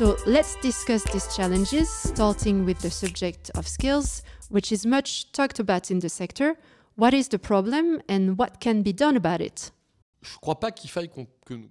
So 0.00 0.16
let's 0.26 0.56
discuss 0.56 1.04
these 1.12 1.36
challenges, 1.36 1.88
starting 1.88 2.64
with 2.64 2.80
the 2.80 2.90
subject 2.90 3.50
of 3.54 3.68
skills, 3.68 4.22
which 4.50 4.70
is 4.70 4.84
much 4.84 5.32
talked 5.32 5.58
about 5.58 5.90
in 5.90 6.00
the 6.00 6.08
sector. 6.08 6.56
What 6.96 7.14
is 7.14 7.28
the 7.28 7.38
problem 7.38 8.02
and 8.08 8.36
what 8.36 8.60
can 8.60 8.82
be 8.82 8.92
done 8.92 9.16
about 9.16 9.40
it? 9.40 9.70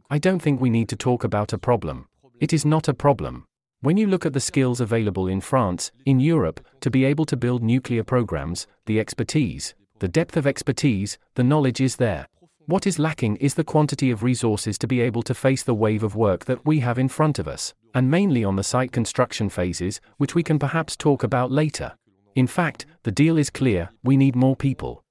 I 0.10 0.18
don't 0.18 0.42
think 0.42 0.60
we 0.60 0.70
need 0.72 0.90
to 0.90 0.96
talk 0.96 1.24
about 1.24 1.54
a 1.54 1.58
problem. 1.60 2.08
It 2.40 2.52
is 2.52 2.66
not 2.66 2.88
a 2.88 2.94
problem. 2.94 3.46
When 3.82 3.98
you 3.98 4.08
look 4.08 4.26
at 4.26 4.34
the 4.34 4.40
skills 4.40 4.82
available 4.82 5.28
in 5.28 5.40
France, 5.40 5.92
in 6.06 6.20
Europe, 6.20 6.60
to 6.82 6.90
be 6.90 7.06
able 7.06 7.26
to 7.26 7.38
build 7.38 7.64
nuclear 7.64 8.04
programs, 8.04 8.66
the 8.88 9.00
expertise, 9.00 9.76
the 10.00 10.08
depth 10.08 10.36
of 10.36 10.48
expertise, 10.48 11.18
the 11.36 11.44
knowledge 11.44 11.80
is 11.80 11.98
there. 11.98 12.28
What 12.66 12.86
is 12.86 13.00
lacking 13.00 13.38
is 13.38 13.54
the 13.54 13.64
quantity 13.64 14.12
of 14.12 14.24
resources 14.24 14.78
to 14.80 14.88
be 14.88 15.02
able 15.02 15.24
to 15.24 15.34
face 15.34 15.64
the 15.64 15.74
wave 15.74 16.04
of 16.04 16.16
work 16.16 16.46
that 16.46 16.66
we 16.66 16.80
have 16.80 17.00
in 17.00 17.08
front 17.08 17.40
of 17.40 17.48
us, 17.48 17.74
and 17.94 18.12
mainly 18.12 18.44
on 18.44 18.56
the 18.56 18.64
site 18.64 18.92
construction 18.92 19.50
phases, 19.50 20.02
which 20.18 20.36
we 20.36 20.44
can 20.44 20.60
perhaps 20.60 20.96
talk 20.96 21.24
about 21.24 21.52
later. 21.52 21.94
In 22.40 22.48
fact, 22.48 22.86
the 23.04 23.12
deal 23.12 23.38
is 23.38 23.50
clear 23.50 23.90
we 24.02 24.16
need 24.16 24.34
more 24.34 24.56
people. 24.56 25.04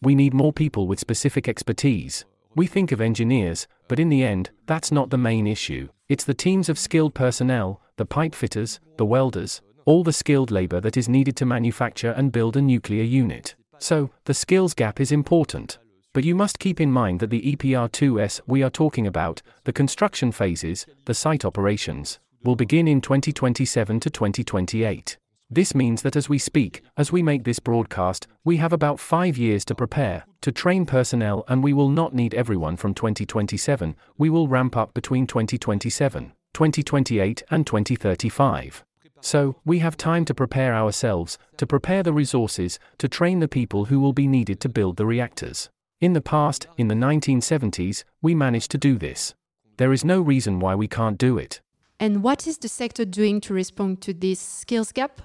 We 0.00 0.14
need 0.14 0.32
more 0.32 0.50
people 0.50 0.86
with 0.86 0.98
specific 0.98 1.46
expertise. 1.46 2.24
We 2.56 2.66
think 2.66 2.90
of 2.90 3.02
engineers, 3.02 3.68
but 3.86 4.00
in 4.00 4.08
the 4.08 4.24
end, 4.24 4.48
that's 4.64 4.90
not 4.90 5.10
the 5.10 5.18
main 5.18 5.46
issue. 5.46 5.90
It's 6.08 6.24
the 6.24 6.32
teams 6.46 6.70
of 6.70 6.78
skilled 6.78 7.12
personnel, 7.12 7.82
the 7.96 8.06
pipe 8.06 8.34
fitters, 8.34 8.80
the 8.96 9.04
welders, 9.04 9.60
all 9.84 10.02
the 10.02 10.14
skilled 10.14 10.50
labor 10.50 10.80
that 10.80 10.96
is 10.96 11.06
needed 11.06 11.36
to 11.36 11.44
manufacture 11.44 12.12
and 12.12 12.32
build 12.32 12.56
a 12.56 12.62
nuclear 12.62 13.04
unit. 13.04 13.56
So, 13.78 14.08
the 14.24 14.32
skills 14.32 14.72
gap 14.72 15.00
is 15.00 15.12
important. 15.12 15.76
But 16.14 16.24
you 16.24 16.34
must 16.34 16.58
keep 16.58 16.80
in 16.80 16.90
mind 16.90 17.20
that 17.20 17.28
the 17.28 17.42
EPR2S 17.42 18.40
we 18.46 18.62
are 18.62 18.70
talking 18.70 19.06
about, 19.06 19.42
the 19.64 19.74
construction 19.74 20.32
phases, 20.32 20.86
the 21.04 21.12
site 21.12 21.44
operations, 21.44 22.20
will 22.42 22.56
begin 22.56 22.88
in 22.88 23.02
2027 23.02 24.00
to 24.00 24.08
2028. 24.08 25.18
This 25.52 25.74
means 25.74 26.02
that 26.02 26.14
as 26.14 26.28
we 26.28 26.38
speak, 26.38 26.82
as 26.96 27.10
we 27.10 27.24
make 27.24 27.42
this 27.42 27.58
broadcast, 27.58 28.28
we 28.44 28.58
have 28.58 28.72
about 28.72 29.00
five 29.00 29.36
years 29.36 29.64
to 29.64 29.74
prepare, 29.74 30.24
to 30.42 30.52
train 30.52 30.86
personnel, 30.86 31.44
and 31.48 31.64
we 31.64 31.72
will 31.72 31.88
not 31.88 32.14
need 32.14 32.34
everyone 32.34 32.76
from 32.76 32.94
2027, 32.94 33.96
we 34.16 34.30
will 34.30 34.46
ramp 34.46 34.76
up 34.76 34.94
between 34.94 35.26
2027, 35.26 36.32
2028, 36.54 37.42
and 37.50 37.66
2035. 37.66 38.84
So, 39.22 39.56
we 39.64 39.80
have 39.80 39.96
time 39.96 40.24
to 40.26 40.34
prepare 40.34 40.72
ourselves, 40.72 41.36
to 41.56 41.66
prepare 41.66 42.04
the 42.04 42.12
resources, 42.12 42.78
to 42.98 43.08
train 43.08 43.40
the 43.40 43.48
people 43.48 43.86
who 43.86 43.98
will 43.98 44.12
be 44.12 44.28
needed 44.28 44.60
to 44.60 44.68
build 44.68 44.96
the 44.96 45.04
reactors. 45.04 45.68
In 46.00 46.12
the 46.12 46.20
past, 46.20 46.68
in 46.78 46.86
the 46.86 46.94
1970s, 46.94 48.04
we 48.22 48.36
managed 48.36 48.70
to 48.70 48.78
do 48.78 48.96
this. 48.96 49.34
There 49.78 49.92
is 49.92 50.04
no 50.04 50.20
reason 50.20 50.60
why 50.60 50.76
we 50.76 50.86
can't 50.86 51.18
do 51.18 51.38
it. 51.38 51.60
And 51.98 52.22
what 52.22 52.46
is 52.46 52.56
the 52.58 52.68
sector 52.68 53.04
doing 53.04 53.40
to 53.42 53.52
respond 53.52 54.00
to 54.02 54.14
this 54.14 54.40
skills 54.40 54.92
gap? 54.92 55.20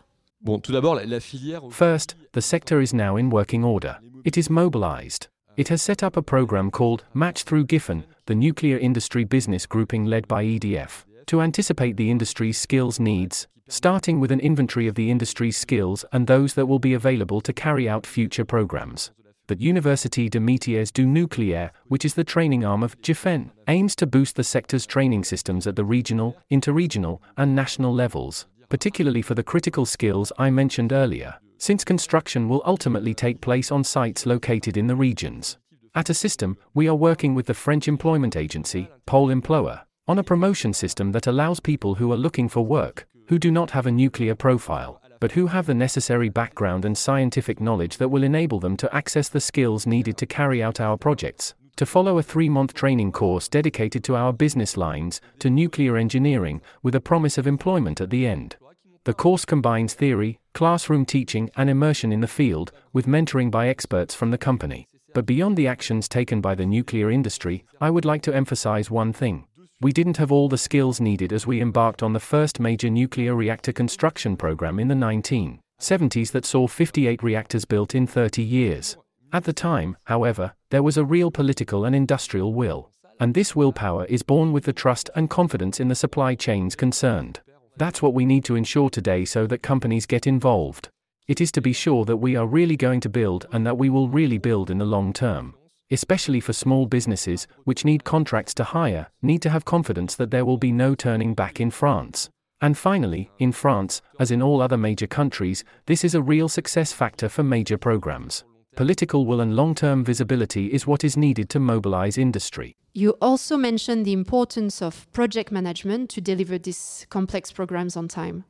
First, 1.72 2.16
the 2.34 2.42
sector 2.42 2.80
is 2.80 2.94
now 2.94 3.16
in 3.16 3.30
working 3.30 3.64
order. 3.64 3.98
It 4.24 4.38
is 4.38 4.50
mobilized. 4.50 5.28
It 5.58 5.70
has 5.70 5.82
set 5.82 6.04
up 6.04 6.18
a 6.18 6.22
program 6.22 6.70
called 6.70 7.04
Match 7.14 7.44
Through 7.44 7.66
GIFEN, 7.66 8.04
the 8.26 8.36
nuclear 8.36 8.78
industry 8.78 9.24
business 9.24 9.66
grouping 9.66 10.06
led 10.06 10.28
by 10.28 10.44
EDF, 10.44 11.06
to 11.28 11.42
anticipate 11.42 11.96
the 11.98 12.12
industry's 12.12 12.58
skills 12.58 13.00
needs, 13.00 13.48
starting 13.68 14.20
with 14.20 14.32
an 14.32 14.40
inventory 14.40 14.88
of 14.88 14.96
the 14.96 15.10
industry's 15.10 15.58
skills 15.58 16.06
and 16.12 16.28
those 16.28 16.54
that 16.54 16.68
will 16.68 16.80
be 16.80 16.94
available 16.94 17.42
to 17.42 17.54
carry 17.54 17.90
out 17.90 18.06
future 18.06 18.46
programs 18.46 19.12
The 19.48 19.56
Université 19.56 20.30
de 20.30 20.40
Métiers 20.40 20.92
du 20.92 21.06
Nucléaire, 21.06 21.70
which 21.88 22.04
is 22.04 22.16
the 22.16 22.24
training 22.24 22.66
arm 22.66 22.82
of 22.82 23.00
GIFEN, 23.02 23.52
aims 23.68 23.96
to 23.98 24.08
boost 24.08 24.36
the 24.36 24.44
sector's 24.44 24.88
training 24.88 25.24
systems 25.24 25.68
at 25.68 25.76
the 25.76 25.86
regional, 25.86 26.36
interregional, 26.52 27.20
and 27.38 27.56
national 27.56 27.94
levels, 27.94 28.48
particularly 28.70 29.22
for 29.22 29.36
the 29.36 29.44
critical 29.44 29.86
skills 29.86 30.32
I 30.38 30.50
mentioned 30.50 30.92
earlier, 30.94 31.36
since 31.58 31.84
construction 31.84 32.50
will 32.50 32.62
ultimately 32.66 33.14
take 33.14 33.42
place 33.42 33.72
on 33.72 33.84
sites 33.84 34.26
located 34.26 34.78
in 34.78 34.88
the 34.88 34.96
regions. 34.96 35.58
At 35.94 36.08
Assystem, 36.08 36.58
we 36.74 36.88
are 36.88 36.96
working 36.96 37.36
with 37.36 37.46
the 37.46 37.54
French 37.54 37.88
employment 37.88 38.36
agency, 38.36 38.90
Pôle 39.08 39.32
Emploi, 39.32 39.82
on 40.08 40.20
a 40.20 40.24
promotion 40.24 40.74
system 40.74 41.12
that 41.14 41.28
allows 41.28 41.60
people 41.60 41.96
who 41.96 42.12
are 42.12 42.18
looking 42.18 42.50
for 42.50 42.66
work, 42.66 43.08
who 43.28 43.40
do 43.40 43.50
not 43.50 43.72
have 43.72 43.88
a 43.88 43.92
nuclear 43.92 44.36
profile, 44.36 45.02
but 45.20 45.32
who 45.32 45.48
have 45.48 45.66
the 45.66 45.74
necessary 45.74 46.30
background 46.30 46.86
and 46.86 46.98
scientific 46.98 47.60
knowledge 47.60 47.98
that 47.98 48.10
will 48.10 48.24
enable 48.24 48.60
them 48.60 48.76
to 48.78 48.94
access 48.94 49.30
the 49.30 49.40
skills 49.40 49.88
needed 49.88 50.18
to 50.18 50.26
carry 50.26 50.62
out 50.62 50.80
our 50.80 50.98
projects, 50.98 51.56
to 51.76 51.86
follow 51.86 52.18
a 52.18 52.24
three 52.24 52.50
month 52.50 52.74
training 52.74 53.12
course 53.12 53.48
dedicated 53.48 54.04
to 54.06 54.16
our 54.16 54.32
business 54.32 54.78
lines, 54.78 55.22
to 55.40 55.50
nuclear 55.50 55.98
engineering, 55.98 56.62
with 56.84 56.96
a 56.96 57.02
promise 57.02 57.38
of 57.38 57.48
employment 57.48 58.02
at 58.02 58.10
the 58.10 58.26
end. 58.28 58.56
The 59.04 59.14
course 59.14 59.46
combines 59.46 59.94
theory, 59.94 60.40
classroom 60.54 61.06
teaching, 61.06 61.52
and 61.56 61.70
immersion 61.70 62.12
in 62.12 62.22
the 62.22 62.28
field, 62.28 62.72
with 62.92 63.06
mentoring 63.08 63.52
by 63.52 63.68
experts 63.68 64.16
from 64.16 64.32
the 64.32 64.38
company. 64.38 64.88
But 65.14 65.26
beyond 65.26 65.58
the 65.58 65.68
actions 65.68 66.10
taken 66.10 66.42
by 66.42 66.56
the 66.56 66.66
nuclear 66.66 67.12
industry, 67.12 67.66
I 67.80 67.90
would 67.90 68.06
like 68.06 68.22
to 68.24 68.36
emphasize 68.36 68.90
one 68.90 69.14
thing 69.14 69.46
we 69.82 69.92
didn't 69.92 70.18
have 70.18 70.32
all 70.32 70.48
the 70.48 70.58
skills 70.58 71.02
needed 71.02 71.34
as 71.34 71.46
we 71.46 71.62
embarked 71.62 72.02
on 72.02 72.14
the 72.14 72.20
first 72.20 72.60
major 72.60 72.90
nuclear 72.90 73.36
reactor 73.36 73.74
construction 73.74 74.38
program 74.38 74.80
in 74.80 74.88
the 74.88 74.96
1970s 74.96 76.32
that 76.32 76.46
saw 76.46 76.66
58 76.66 77.22
reactors 77.22 77.66
built 77.66 77.94
in 77.94 78.08
30 78.08 78.42
years. 78.42 78.98
At 79.34 79.44
the 79.44 79.54
time, 79.54 79.98
however, 80.06 80.54
there 80.70 80.84
was 80.84 80.98
a 80.98 81.06
real 81.06 81.32
political 81.32 81.86
and 81.86 81.96
industrial 81.96 82.54
will. 82.54 82.92
And 83.20 83.34
this 83.34 83.56
willpower 83.56 84.06
is 84.06 84.24
born 84.24 84.52
with 84.52 84.66
the 84.66 84.74
trust 84.74 85.10
and 85.16 85.30
confidence 85.30 85.80
in 85.80 85.88
the 85.88 85.96
supply 85.96 86.36
chains 86.36 86.76
concerned. 86.76 87.40
That's 87.78 88.02
what 88.02 88.14
we 88.14 88.26
need 88.26 88.46
to 88.46 88.56
ensure 88.56 88.90
today 88.90 89.26
so 89.26 89.48
that 89.48 89.62
companies 89.62 90.06
get 90.06 90.28
involved. 90.28 90.90
It 91.28 91.42
is 91.42 91.52
to 91.54 91.62
be 91.62 91.74
sure 91.74 92.06
that 92.06 92.18
we 92.18 92.36
are 92.36 92.46
really 92.46 92.78
going 92.78 93.00
to 93.02 93.10
build 93.10 93.48
and 93.52 93.66
that 93.66 93.78
we 93.78 93.90
will 93.90 94.10
really 94.10 94.38
build 94.38 94.70
in 94.70 94.78
the 94.78 94.86
long 94.86 95.14
term 95.14 95.56
especially 95.92 96.40
for 96.40 96.54
small 96.54 96.86
businesses, 96.86 97.48
which 97.64 97.86
need 97.86 98.04
contracts 98.04 98.54
to 98.56 98.64
hire, 98.64 99.08
need 99.22 99.42
to 99.42 99.50
have 99.50 99.66
confidence 99.66 100.16
that 100.16 100.32
there 100.32 100.46
will 100.46 100.58
be 100.58 100.72
no 100.72 100.96
turning 100.96 101.34
back 101.34 101.60
in 101.60 101.70
France. 101.70 102.30
And 102.62 102.78
finally, 102.78 103.32
in 103.38 103.52
France, 103.52 104.02
as 104.20 104.32
in 104.32 104.42
all 104.42 104.62
other 104.62 104.78
major 104.78 105.08
countries, 105.08 105.64
this 105.86 106.04
is 106.04 106.16
a 106.16 106.22
real 106.22 106.50
success 106.50 106.92
factor 106.92 107.30
for 107.30 107.44
major 107.44 107.78
programs. 107.78 108.44
Political 108.76 109.26
will 109.26 109.42
and 109.42 109.56
long 109.56 109.74
term 109.74 110.04
visibility 110.04 110.68
is 110.68 110.86
what 110.86 111.04
is 111.04 111.16
needed 111.16 111.50
to 111.50 111.60
mobilize 111.60 112.18
industry. 112.18 112.76
You 112.94 113.12
also 113.22 113.58
mentioned 113.58 114.06
the 114.06 114.14
importance 114.14 114.82
of 114.82 115.12
project 115.12 115.52
management 115.52 116.10
to 116.12 116.22
deliver 116.22 116.58
these 116.58 117.06
complex 117.10 117.52
programs 117.52 117.98
on 117.98 118.08
time. 118.08 118.44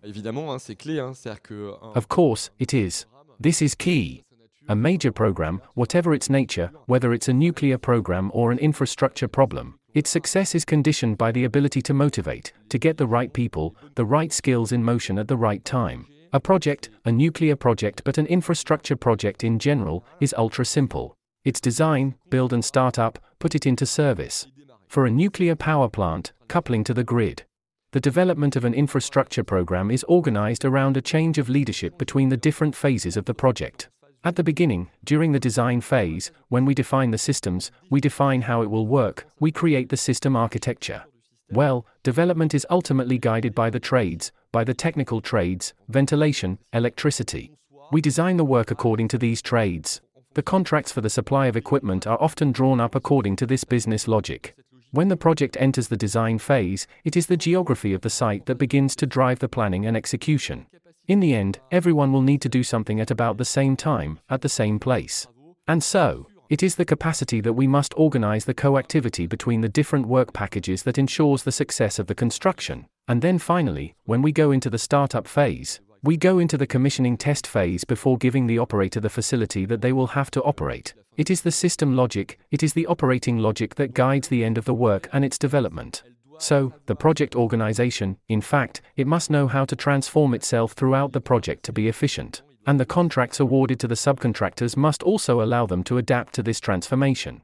Of 1.95 2.07
course, 2.07 2.49
it 2.59 2.73
is. 2.73 3.05
This 3.39 3.61
is 3.61 3.75
key. 3.75 4.23
A 4.67 4.75
major 4.75 5.11
program, 5.11 5.61
whatever 5.75 6.13
its 6.13 6.29
nature, 6.29 6.71
whether 6.87 7.13
it's 7.13 7.27
a 7.27 7.33
nuclear 7.33 7.77
program 7.77 8.31
or 8.33 8.51
an 8.51 8.57
infrastructure 8.57 9.27
problem, 9.27 9.77
Its 9.95 10.09
success 10.09 10.53
is 10.53 10.65
conditioned 10.65 11.17
by 11.17 11.31
the 11.31 11.45
ability 11.45 11.81
to 11.81 11.93
motivate, 11.93 12.51
to 12.67 12.77
get 12.77 12.97
the 12.97 13.07
right 13.07 13.31
people, 13.31 13.77
the 13.95 14.03
right 14.03 14.33
skills 14.33 14.73
in 14.73 14.83
motion 14.83 15.17
at 15.17 15.29
the 15.29 15.37
right 15.37 15.63
time. 15.63 16.05
A 16.35 16.39
project, 16.41 16.89
a 17.05 17.13
nuclear 17.13 17.55
project, 17.55 18.01
but 18.03 18.17
an 18.17 18.25
infrastructure 18.25 18.97
project 18.97 19.41
in 19.41 19.57
general, 19.57 20.03
is 20.19 20.35
ultra 20.37 20.65
simple. 20.65 21.15
It's 21.45 21.61
design, 21.61 22.15
build 22.29 22.51
and 22.51 22.65
start 22.65 22.99
up, 22.99 23.19
put 23.39 23.55
it 23.55 23.65
into 23.65 23.85
service. 23.85 24.45
For 24.89 25.05
a 25.05 25.09
nuclear 25.09 25.55
power 25.55 25.87
plant, 25.87 26.33
coupling 26.49 26.83
to 26.83 26.93
the 26.93 27.05
grid. 27.05 27.45
The 27.93 28.01
development 28.01 28.57
of 28.57 28.65
an 28.65 28.73
infrastructure 28.73 29.45
program 29.45 29.89
is 29.89 30.03
organized 30.09 30.65
around 30.65 30.97
a 30.97 31.01
change 31.01 31.37
of 31.37 31.47
leadership 31.47 31.97
between 31.97 32.27
the 32.27 32.43
different 32.45 32.75
phases 32.75 33.15
of 33.15 33.23
the 33.23 33.33
project. 33.33 33.87
At 34.25 34.35
the 34.35 34.43
beginning, 34.43 34.89
during 35.05 35.31
the 35.31 35.39
design 35.39 35.79
phase, 35.79 36.31
when 36.49 36.65
we 36.65 36.75
define 36.75 37.11
the 37.11 37.17
systems, 37.17 37.71
we 37.89 38.01
define 38.01 38.41
how 38.41 38.61
it 38.61 38.69
will 38.69 38.87
work, 38.87 39.25
we 39.39 39.53
create 39.53 39.87
the 39.87 39.95
system 39.95 40.35
architecture. 40.35 41.05
Well, 41.51 41.85
development 42.03 42.53
is 42.53 42.65
ultimately 42.69 43.17
guided 43.17 43.53
by 43.53 43.69
the 43.69 43.79
trades, 43.79 44.31
by 44.51 44.63
the 44.63 44.73
technical 44.73 45.21
trades, 45.21 45.73
ventilation, 45.87 46.57
electricity. 46.73 47.51
We 47.91 48.01
design 48.01 48.37
the 48.37 48.45
work 48.45 48.71
according 48.71 49.09
to 49.09 49.17
these 49.17 49.41
trades. 49.41 50.01
The 50.33 50.41
contracts 50.43 50.91
for 50.91 51.01
the 51.01 51.09
supply 51.09 51.47
of 51.47 51.55
equipment 51.55 52.07
are 52.07 52.21
often 52.21 52.51
drawn 52.51 52.81
up 52.81 52.95
according 52.95 53.35
to 53.37 53.45
this 53.45 53.63
business 53.63 54.07
logic. 54.07 54.55
When 54.91 55.07
the 55.07 55.17
project 55.17 55.55
enters 55.59 55.87
the 55.87 55.97
design 55.97 56.39
phase, 56.39 56.87
it 57.03 57.15
is 57.15 57.27
the 57.27 57.37
geography 57.37 57.93
of 57.93 58.01
the 58.01 58.09
site 58.09 58.45
that 58.47 58.57
begins 58.57 58.95
to 58.97 59.05
drive 59.05 59.39
the 59.39 59.49
planning 59.49 59.85
and 59.85 59.95
execution. 59.95 60.65
In 61.07 61.19
the 61.19 61.35
end, 61.35 61.59
everyone 61.71 62.11
will 62.11 62.21
need 62.21 62.41
to 62.41 62.49
do 62.49 62.63
something 62.63 62.99
at 62.99 63.11
about 63.11 63.37
the 63.37 63.45
same 63.45 63.75
time, 63.75 64.19
at 64.29 64.41
the 64.41 64.49
same 64.49 64.79
place. 64.79 65.27
And 65.67 65.83
so, 65.83 66.27
it 66.49 66.61
is 66.61 66.75
the 66.75 66.85
capacity 66.85 67.41
that 67.41 67.53
we 67.53 67.67
must 67.67 67.93
organize 67.97 68.45
the 68.45 68.53
coactivity 68.53 69.27
between 69.27 69.61
the 69.61 69.69
different 69.69 70.05
work 70.05 70.31
packages 70.33 70.83
that 70.83 70.97
ensures 70.97 71.43
the 71.43 71.51
success 71.51 71.97
of 71.97 72.07
the 72.07 72.15
construction. 72.15 72.85
And 73.07 73.21
then 73.21 73.39
finally, 73.39 73.95
when 74.05 74.21
we 74.21 74.31
go 74.31 74.51
into 74.51 74.69
the 74.69 74.77
startup 74.77 75.27
phase, 75.27 75.79
we 76.03 76.17
go 76.17 76.37
into 76.37 76.57
the 76.57 76.67
commissioning 76.67 77.17
test 77.17 77.47
phase 77.47 77.83
before 77.83 78.17
giving 78.17 78.45
the 78.45 78.59
operator 78.59 78.99
the 78.99 79.09
facility 79.09 79.65
that 79.65 79.81
they 79.81 79.91
will 79.91 80.07
have 80.07 80.29
to 80.31 80.43
operate. 80.43 80.93
It 81.17 81.31
is 81.31 81.41
the 81.41 81.51
system 81.51 81.95
logic, 81.95 82.37
it 82.51 82.61
is 82.61 82.73
the 82.73 82.85
operating 82.85 83.39
logic 83.39 83.75
that 83.75 83.93
guides 83.93 84.27
the 84.27 84.43
end 84.43 84.57
of 84.57 84.65
the 84.65 84.73
work 84.73 85.09
and 85.13 85.25
its 85.25 85.39
development. 85.39 86.03
So, 86.37 86.73
the 86.85 86.95
project 86.95 87.35
organization, 87.35 88.17
in 88.27 88.41
fact, 88.41 88.81
it 88.97 89.07
must 89.07 89.29
know 89.29 89.47
how 89.47 89.65
to 89.65 89.75
transform 89.75 90.33
itself 90.33 90.73
throughout 90.73 91.13
the 91.13 91.21
project 91.21 91.63
to 91.63 91.73
be 91.73 91.87
efficient. 91.87 92.41
And 92.67 92.79
the 92.79 92.85
contracts 92.85 93.39
awarded 93.39 93.79
to 93.81 93.87
the 93.87 93.95
subcontractors 93.95 94.75
must 94.75 95.03
also 95.03 95.41
allow 95.41 95.65
them 95.65 95.83
to 95.83 95.97
adapt 95.97 96.33
to 96.33 96.43
this 96.43 96.59
transformation. 96.59 97.41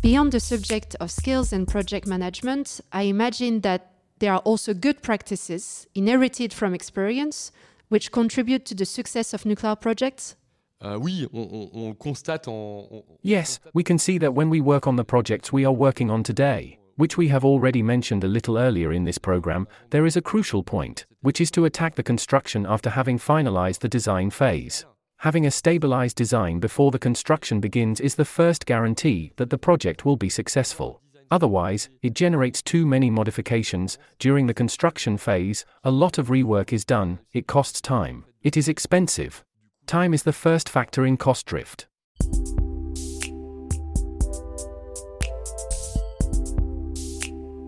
Beyond 0.00 0.32
the 0.32 0.40
subject 0.40 0.94
of 1.00 1.10
skills 1.10 1.52
and 1.52 1.66
project 1.66 2.06
management, 2.06 2.80
I 2.92 3.02
imagine 3.02 3.60
that 3.62 3.92
there 4.20 4.32
are 4.32 4.38
also 4.40 4.72
good 4.72 5.02
practices 5.02 5.86
inherited 5.94 6.52
from 6.52 6.74
experience 6.74 7.52
which 7.88 8.12
contribute 8.12 8.64
to 8.66 8.74
the 8.74 8.84
success 8.84 9.34
of 9.34 9.44
nuclear 9.44 9.74
projects. 9.74 10.36
Ah 10.80 10.96
oui, 10.96 11.26
on, 11.32 11.70
on, 11.74 11.94
constate 11.96 12.46
en, 12.46 12.54
on... 12.54 13.02
Yes, 13.22 13.58
we 13.74 13.82
can 13.82 13.98
see 13.98 14.18
that 14.18 14.34
when 14.34 14.48
we 14.50 14.60
work 14.60 14.86
on 14.86 14.96
the 14.96 15.04
projects 15.04 15.52
we 15.52 15.64
are 15.64 15.72
working 15.72 16.10
on 16.10 16.22
today, 16.22 16.78
which 16.98 17.16
we 17.16 17.28
have 17.28 17.44
already 17.44 17.82
mentioned 17.82 18.22
a 18.22 18.28
little 18.28 18.58
earlier 18.58 18.92
in 18.92 19.04
this 19.04 19.16
program, 19.16 19.66
there 19.88 20.04
is 20.04 20.16
a 20.16 20.20
crucial 20.20 20.62
point, 20.62 21.06
which 21.22 21.40
is 21.40 21.50
to 21.50 21.64
attack 21.64 21.94
the 21.94 22.02
construction 22.02 22.66
after 22.68 22.90
having 22.90 23.18
finalized 23.18 23.78
the 23.78 23.88
design 23.88 24.28
phase. 24.28 24.84
Having 25.20 25.46
a 25.46 25.50
stabilized 25.50 26.16
design 26.16 26.60
before 26.60 26.90
the 26.90 26.98
construction 26.98 27.58
begins 27.58 27.98
is 27.98 28.14
the 28.14 28.24
first 28.24 28.66
guarantee 28.66 29.32
that 29.36 29.48
the 29.48 29.56
project 29.56 30.04
will 30.04 30.16
be 30.16 30.28
successful. 30.28 31.00
Otherwise, 31.30 31.88
it 32.02 32.12
generates 32.12 32.62
too 32.62 32.84
many 32.84 33.08
modifications. 33.08 33.98
During 34.18 34.46
the 34.46 34.54
construction 34.54 35.16
phase, 35.16 35.64
a 35.82 35.90
lot 35.90 36.18
of 36.18 36.28
rework 36.28 36.72
is 36.72 36.84
done, 36.84 37.18
it 37.32 37.46
costs 37.46 37.80
time, 37.80 38.26
it 38.42 38.56
is 38.56 38.68
expensive, 38.68 39.42
Time 39.88 40.12
is 40.12 40.24
the 40.24 40.34
first 40.34 40.68
factor 40.68 41.06
in 41.06 41.16
cost 41.16 41.46
drift. 41.46 41.86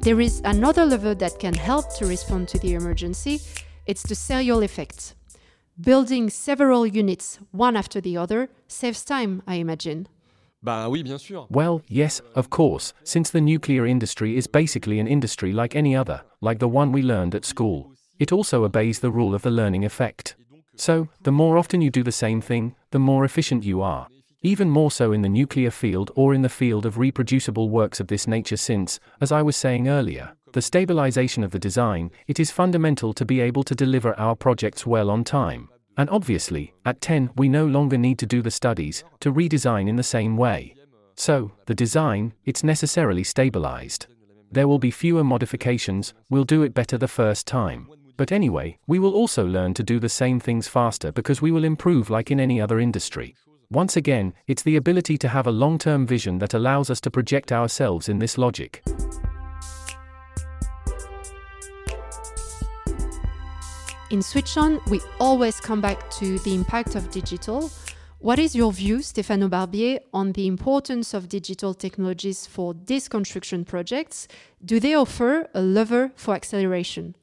There 0.02 0.22
is 0.22 0.40
another 0.46 0.86
lever 0.86 1.14
that 1.16 1.38
can 1.38 1.52
help 1.52 1.94
to 1.96 2.06
respond 2.06 2.48
to 2.48 2.58
the 2.58 2.72
emergency. 2.72 3.38
It's 3.84 4.02
the 4.02 4.14
serial 4.14 4.62
effect. 4.62 5.14
Building 5.78 6.30
several 6.30 6.86
units 6.86 7.38
one 7.50 7.76
after 7.76 8.00
the 8.00 8.16
other 8.16 8.48
saves 8.66 9.04
time, 9.04 9.42
I 9.46 9.56
imagine. 9.56 10.08
Bah 10.62 10.88
oui, 10.88 11.02
bien 11.02 11.18
sûr. 11.18 11.46
Well, 11.50 11.82
yes, 11.86 12.22
of 12.34 12.48
course, 12.48 12.94
since 13.04 13.28
the 13.30 13.42
nuclear 13.42 13.86
industry 13.86 14.38
is 14.38 14.46
basically 14.46 15.00
an 15.00 15.06
industry 15.06 15.52
like 15.52 15.76
any 15.76 15.94
other, 15.94 16.22
like 16.40 16.60
the 16.60 16.68
one 16.68 16.92
we 16.92 17.02
learned 17.02 17.34
at 17.34 17.44
school. 17.44 17.92
It 18.18 18.32
also 18.32 18.64
obeys 18.64 19.00
the 19.00 19.10
rule 19.10 19.34
of 19.34 19.42
the 19.42 19.50
learning 19.50 19.84
effect. 19.84 20.34
So, 20.76 21.08
the 21.24 21.32
more 21.32 21.58
often 21.58 21.82
you 21.82 21.90
do 21.90 22.02
the 22.02 22.12
same 22.12 22.40
thing, 22.40 22.74
the 22.90 22.98
more 22.98 23.26
efficient 23.26 23.64
you 23.64 23.82
are. 23.82 24.08
Even 24.42 24.70
more 24.70 24.90
so 24.90 25.12
in 25.12 25.20
the 25.20 25.28
nuclear 25.28 25.70
field 25.70 26.10
or 26.14 26.32
in 26.32 26.40
the 26.40 26.48
field 26.48 26.86
of 26.86 26.96
reproducible 26.96 27.68
works 27.68 28.00
of 28.00 28.06
this 28.06 28.26
nature, 28.26 28.56
since, 28.56 28.98
as 29.20 29.32
I 29.32 29.42
was 29.42 29.54
saying 29.54 29.86
earlier, 29.86 30.32
the 30.54 30.62
stabilization 30.62 31.44
of 31.44 31.50
the 31.50 31.58
design, 31.58 32.10
it 32.26 32.40
is 32.40 32.50
fundamental 32.50 33.12
to 33.12 33.26
be 33.26 33.40
able 33.40 33.62
to 33.64 33.74
deliver 33.74 34.18
our 34.18 34.34
projects 34.34 34.86
well 34.86 35.10
on 35.10 35.24
time. 35.24 35.68
And 35.98 36.08
obviously, 36.08 36.72
at 36.86 37.02
10, 37.02 37.32
we 37.36 37.50
no 37.50 37.66
longer 37.66 37.98
need 37.98 38.18
to 38.20 38.26
do 38.26 38.40
the 38.40 38.50
studies 38.50 39.04
to 39.20 39.30
redesign 39.30 39.88
in 39.88 39.96
the 39.96 40.02
same 40.02 40.38
way. 40.38 40.74
So, 41.16 41.52
the 41.66 41.74
design, 41.74 42.32
it's 42.46 42.64
necessarily 42.64 43.24
stabilized. 43.24 44.06
There 44.50 44.66
will 44.66 44.78
be 44.78 44.90
fewer 44.90 45.22
modifications, 45.22 46.14
we'll 46.30 46.44
do 46.44 46.62
it 46.62 46.72
better 46.72 46.96
the 46.96 47.06
first 47.06 47.46
time. 47.46 47.88
But 48.16 48.32
anyway, 48.32 48.78
we 48.86 48.98
will 48.98 49.14
also 49.14 49.46
learn 49.46 49.74
to 49.74 49.82
do 49.82 50.00
the 50.00 50.08
same 50.08 50.40
things 50.40 50.66
faster 50.66 51.12
because 51.12 51.42
we 51.42 51.50
will 51.50 51.64
improve 51.64 52.08
like 52.08 52.30
in 52.30 52.40
any 52.40 52.58
other 52.58 52.80
industry. 52.80 53.36
Once 53.72 53.96
again, 53.96 54.34
it's 54.48 54.64
the 54.64 54.74
ability 54.74 55.16
to 55.16 55.28
have 55.28 55.46
a 55.46 55.52
long 55.52 55.78
term 55.78 56.04
vision 56.04 56.38
that 56.38 56.52
allows 56.52 56.90
us 56.90 57.00
to 57.00 57.08
project 57.08 57.52
ourselves 57.52 58.08
in 58.08 58.18
this 58.18 58.36
logic. 58.36 58.82
In 64.10 64.22
Switch 64.22 64.56
On, 64.56 64.80
we 64.90 65.00
always 65.20 65.60
come 65.60 65.80
back 65.80 66.10
to 66.10 66.40
the 66.40 66.52
impact 66.52 66.96
of 66.96 67.12
digital. 67.12 67.70
What 68.18 68.40
is 68.40 68.56
your 68.56 68.72
view, 68.72 68.96
Stéphane 68.98 69.48
Barbier, 69.48 70.00
on 70.12 70.32
the 70.32 70.48
importance 70.48 71.14
of 71.14 71.28
digital 71.28 71.72
technologies 71.72 72.48
for 72.48 72.74
these 72.74 73.08
construction 73.08 73.64
projects? 73.64 74.26
Do 74.64 74.80
they 74.80 74.94
offer 74.94 75.48
a 75.54 75.62
lever 75.62 76.10
for 76.16 76.34
acceleration? 76.34 77.14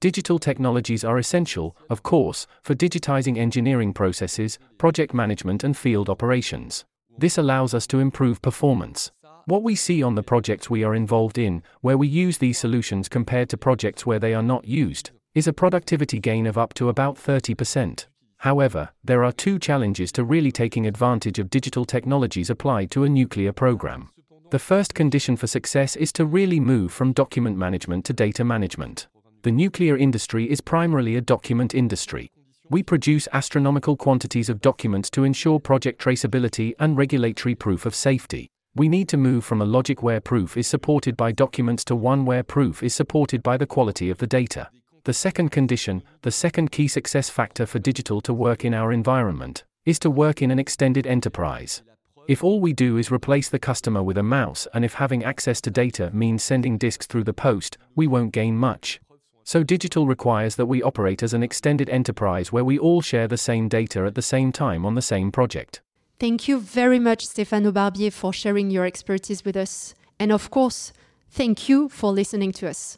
Digital 0.00 0.38
technologies 0.38 1.04
are 1.04 1.18
essential, 1.18 1.76
of 1.90 2.02
course, 2.02 2.46
for 2.62 2.74
digitizing 2.74 3.36
engineering 3.36 3.92
processes, 3.92 4.58
project 4.78 5.12
management, 5.12 5.64
and 5.64 5.76
field 5.76 6.08
operations. 6.08 6.84
This 7.18 7.38
allows 7.38 7.74
us 7.74 7.86
to 7.88 8.00
improve 8.00 8.42
performance. 8.42 9.10
What 9.46 9.62
we 9.62 9.74
see 9.74 10.02
on 10.02 10.14
the 10.14 10.22
projects 10.22 10.70
we 10.70 10.82
are 10.84 10.94
involved 10.94 11.36
in, 11.36 11.62
where 11.82 11.98
we 11.98 12.08
use 12.08 12.38
these 12.38 12.58
solutions 12.58 13.08
compared 13.08 13.50
to 13.50 13.58
projects 13.58 14.06
where 14.06 14.18
they 14.18 14.32
are 14.32 14.42
not 14.42 14.66
used, 14.66 15.10
is 15.34 15.46
a 15.46 15.52
productivity 15.52 16.18
gain 16.18 16.46
of 16.46 16.56
up 16.56 16.72
to 16.74 16.88
about 16.88 17.16
30%. 17.16 18.06
However, 18.38 18.90
there 19.02 19.24
are 19.24 19.32
two 19.32 19.58
challenges 19.58 20.12
to 20.12 20.24
really 20.24 20.52
taking 20.52 20.86
advantage 20.86 21.38
of 21.38 21.50
digital 21.50 21.84
technologies 21.84 22.50
applied 22.50 22.90
to 22.92 23.04
a 23.04 23.08
nuclear 23.08 23.52
program. 23.52 24.10
The 24.54 24.60
first 24.60 24.94
condition 24.94 25.34
for 25.36 25.48
success 25.48 25.96
is 25.96 26.12
to 26.12 26.24
really 26.24 26.60
move 26.60 26.92
from 26.92 27.12
document 27.12 27.56
management 27.56 28.04
to 28.04 28.12
data 28.12 28.44
management. 28.44 29.08
The 29.42 29.50
nuclear 29.50 29.96
industry 29.96 30.48
is 30.48 30.60
primarily 30.60 31.16
a 31.16 31.20
document 31.20 31.74
industry. 31.74 32.30
We 32.70 32.84
produce 32.84 33.26
astronomical 33.32 33.96
quantities 33.96 34.48
of 34.48 34.60
documents 34.60 35.10
to 35.10 35.24
ensure 35.24 35.58
project 35.58 36.00
traceability 36.00 36.74
and 36.78 36.96
regulatory 36.96 37.56
proof 37.56 37.84
of 37.84 37.96
safety. 37.96 38.48
We 38.76 38.88
need 38.88 39.08
to 39.08 39.16
move 39.16 39.44
from 39.44 39.60
a 39.60 39.64
logic 39.64 40.04
where 40.04 40.20
proof 40.20 40.56
is 40.56 40.68
supported 40.68 41.16
by 41.16 41.32
documents 41.32 41.84
to 41.86 41.96
one 41.96 42.24
where 42.24 42.44
proof 42.44 42.84
is 42.84 42.94
supported 42.94 43.42
by 43.42 43.56
the 43.56 43.66
quality 43.66 44.08
of 44.08 44.18
the 44.18 44.28
data. 44.28 44.70
The 45.02 45.12
second 45.12 45.50
condition, 45.50 46.04
the 46.22 46.30
second 46.30 46.70
key 46.70 46.86
success 46.86 47.28
factor 47.28 47.66
for 47.66 47.80
digital 47.80 48.20
to 48.20 48.32
work 48.32 48.64
in 48.64 48.72
our 48.72 48.92
environment, 48.92 49.64
is 49.84 49.98
to 49.98 50.10
work 50.10 50.42
in 50.42 50.52
an 50.52 50.60
extended 50.60 51.08
enterprise. 51.08 51.82
If 52.26 52.42
all 52.42 52.58
we 52.58 52.72
do 52.72 52.96
is 52.96 53.10
replace 53.10 53.50
the 53.50 53.58
customer 53.58 54.02
with 54.02 54.16
a 54.16 54.22
mouse 54.22 54.66
and 54.72 54.82
if 54.82 54.94
having 54.94 55.22
access 55.22 55.60
to 55.60 55.70
data 55.70 56.10
means 56.14 56.42
sending 56.42 56.78
disks 56.78 57.06
through 57.06 57.24
the 57.24 57.34
post, 57.34 57.76
we 57.94 58.06
won't 58.06 58.32
gain 58.32 58.56
much. 58.56 58.98
So 59.42 59.62
digital 59.62 60.06
requires 60.06 60.56
that 60.56 60.64
we 60.64 60.82
operate 60.82 61.22
as 61.22 61.34
an 61.34 61.42
extended 61.42 61.90
enterprise 61.90 62.50
where 62.50 62.64
we 62.64 62.78
all 62.78 63.02
share 63.02 63.28
the 63.28 63.36
same 63.36 63.68
data 63.68 64.06
at 64.06 64.14
the 64.14 64.22
same 64.22 64.52
time 64.52 64.86
on 64.86 64.94
the 64.94 65.02
same 65.02 65.30
project. 65.30 65.82
Thank 66.18 66.48
you 66.48 66.60
very 66.60 66.98
much, 66.98 67.26
Stéphane 67.26 67.70
Barbier, 67.74 68.10
for 68.10 68.32
sharing 68.32 68.70
your 68.70 68.86
expertise 68.86 69.44
with 69.44 69.56
us. 69.56 69.94
And 70.18 70.32
of 70.32 70.50
course, 70.50 70.94
thank 71.28 71.68
you 71.68 71.90
for 71.90 72.10
listening 72.10 72.52
to 72.52 72.70
us. 72.70 72.96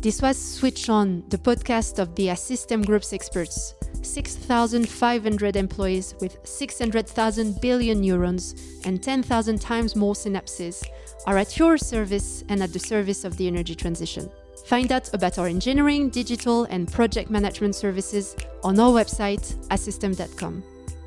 This 0.00 0.22
was 0.22 0.38
Switch 0.38 0.88
On, 0.88 1.24
the 1.28 1.36
podcast 1.36 1.98
of 1.98 2.14
the 2.14 2.28
Assystem 2.28 2.86
Group's 2.86 3.12
experts. 3.12 3.74
6,500 4.12 5.56
employees 5.56 6.14
with 6.20 6.36
600,000 6.44 7.60
billion 7.62 8.00
neurons 8.02 8.54
and 8.84 9.02
10,000 9.02 9.58
times 9.58 9.96
more 9.96 10.12
synapses 10.12 10.86
are 11.26 11.38
at 11.38 11.58
your 11.58 11.78
service 11.78 12.44
and 12.50 12.62
at 12.62 12.74
the 12.74 12.78
service 12.78 13.24
of 13.24 13.36
the 13.38 13.46
energy 13.46 13.74
transition. 13.74 14.30
Find 14.66 14.92
out 14.92 15.12
about 15.14 15.38
our 15.38 15.46
engineering, 15.46 16.10
digital, 16.10 16.64
and 16.64 16.92
project 16.92 17.30
management 17.30 17.74
services 17.74 18.36
on 18.62 18.78
our 18.78 18.92
website, 18.92 19.54
assystem.com. 19.68 20.62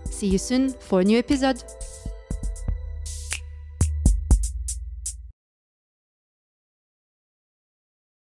See 0.10 0.28
you 0.28 0.38
soon 0.40 0.70
for 0.70 1.02
a 1.02 1.04
new 1.04 1.20
episode. 1.20 1.64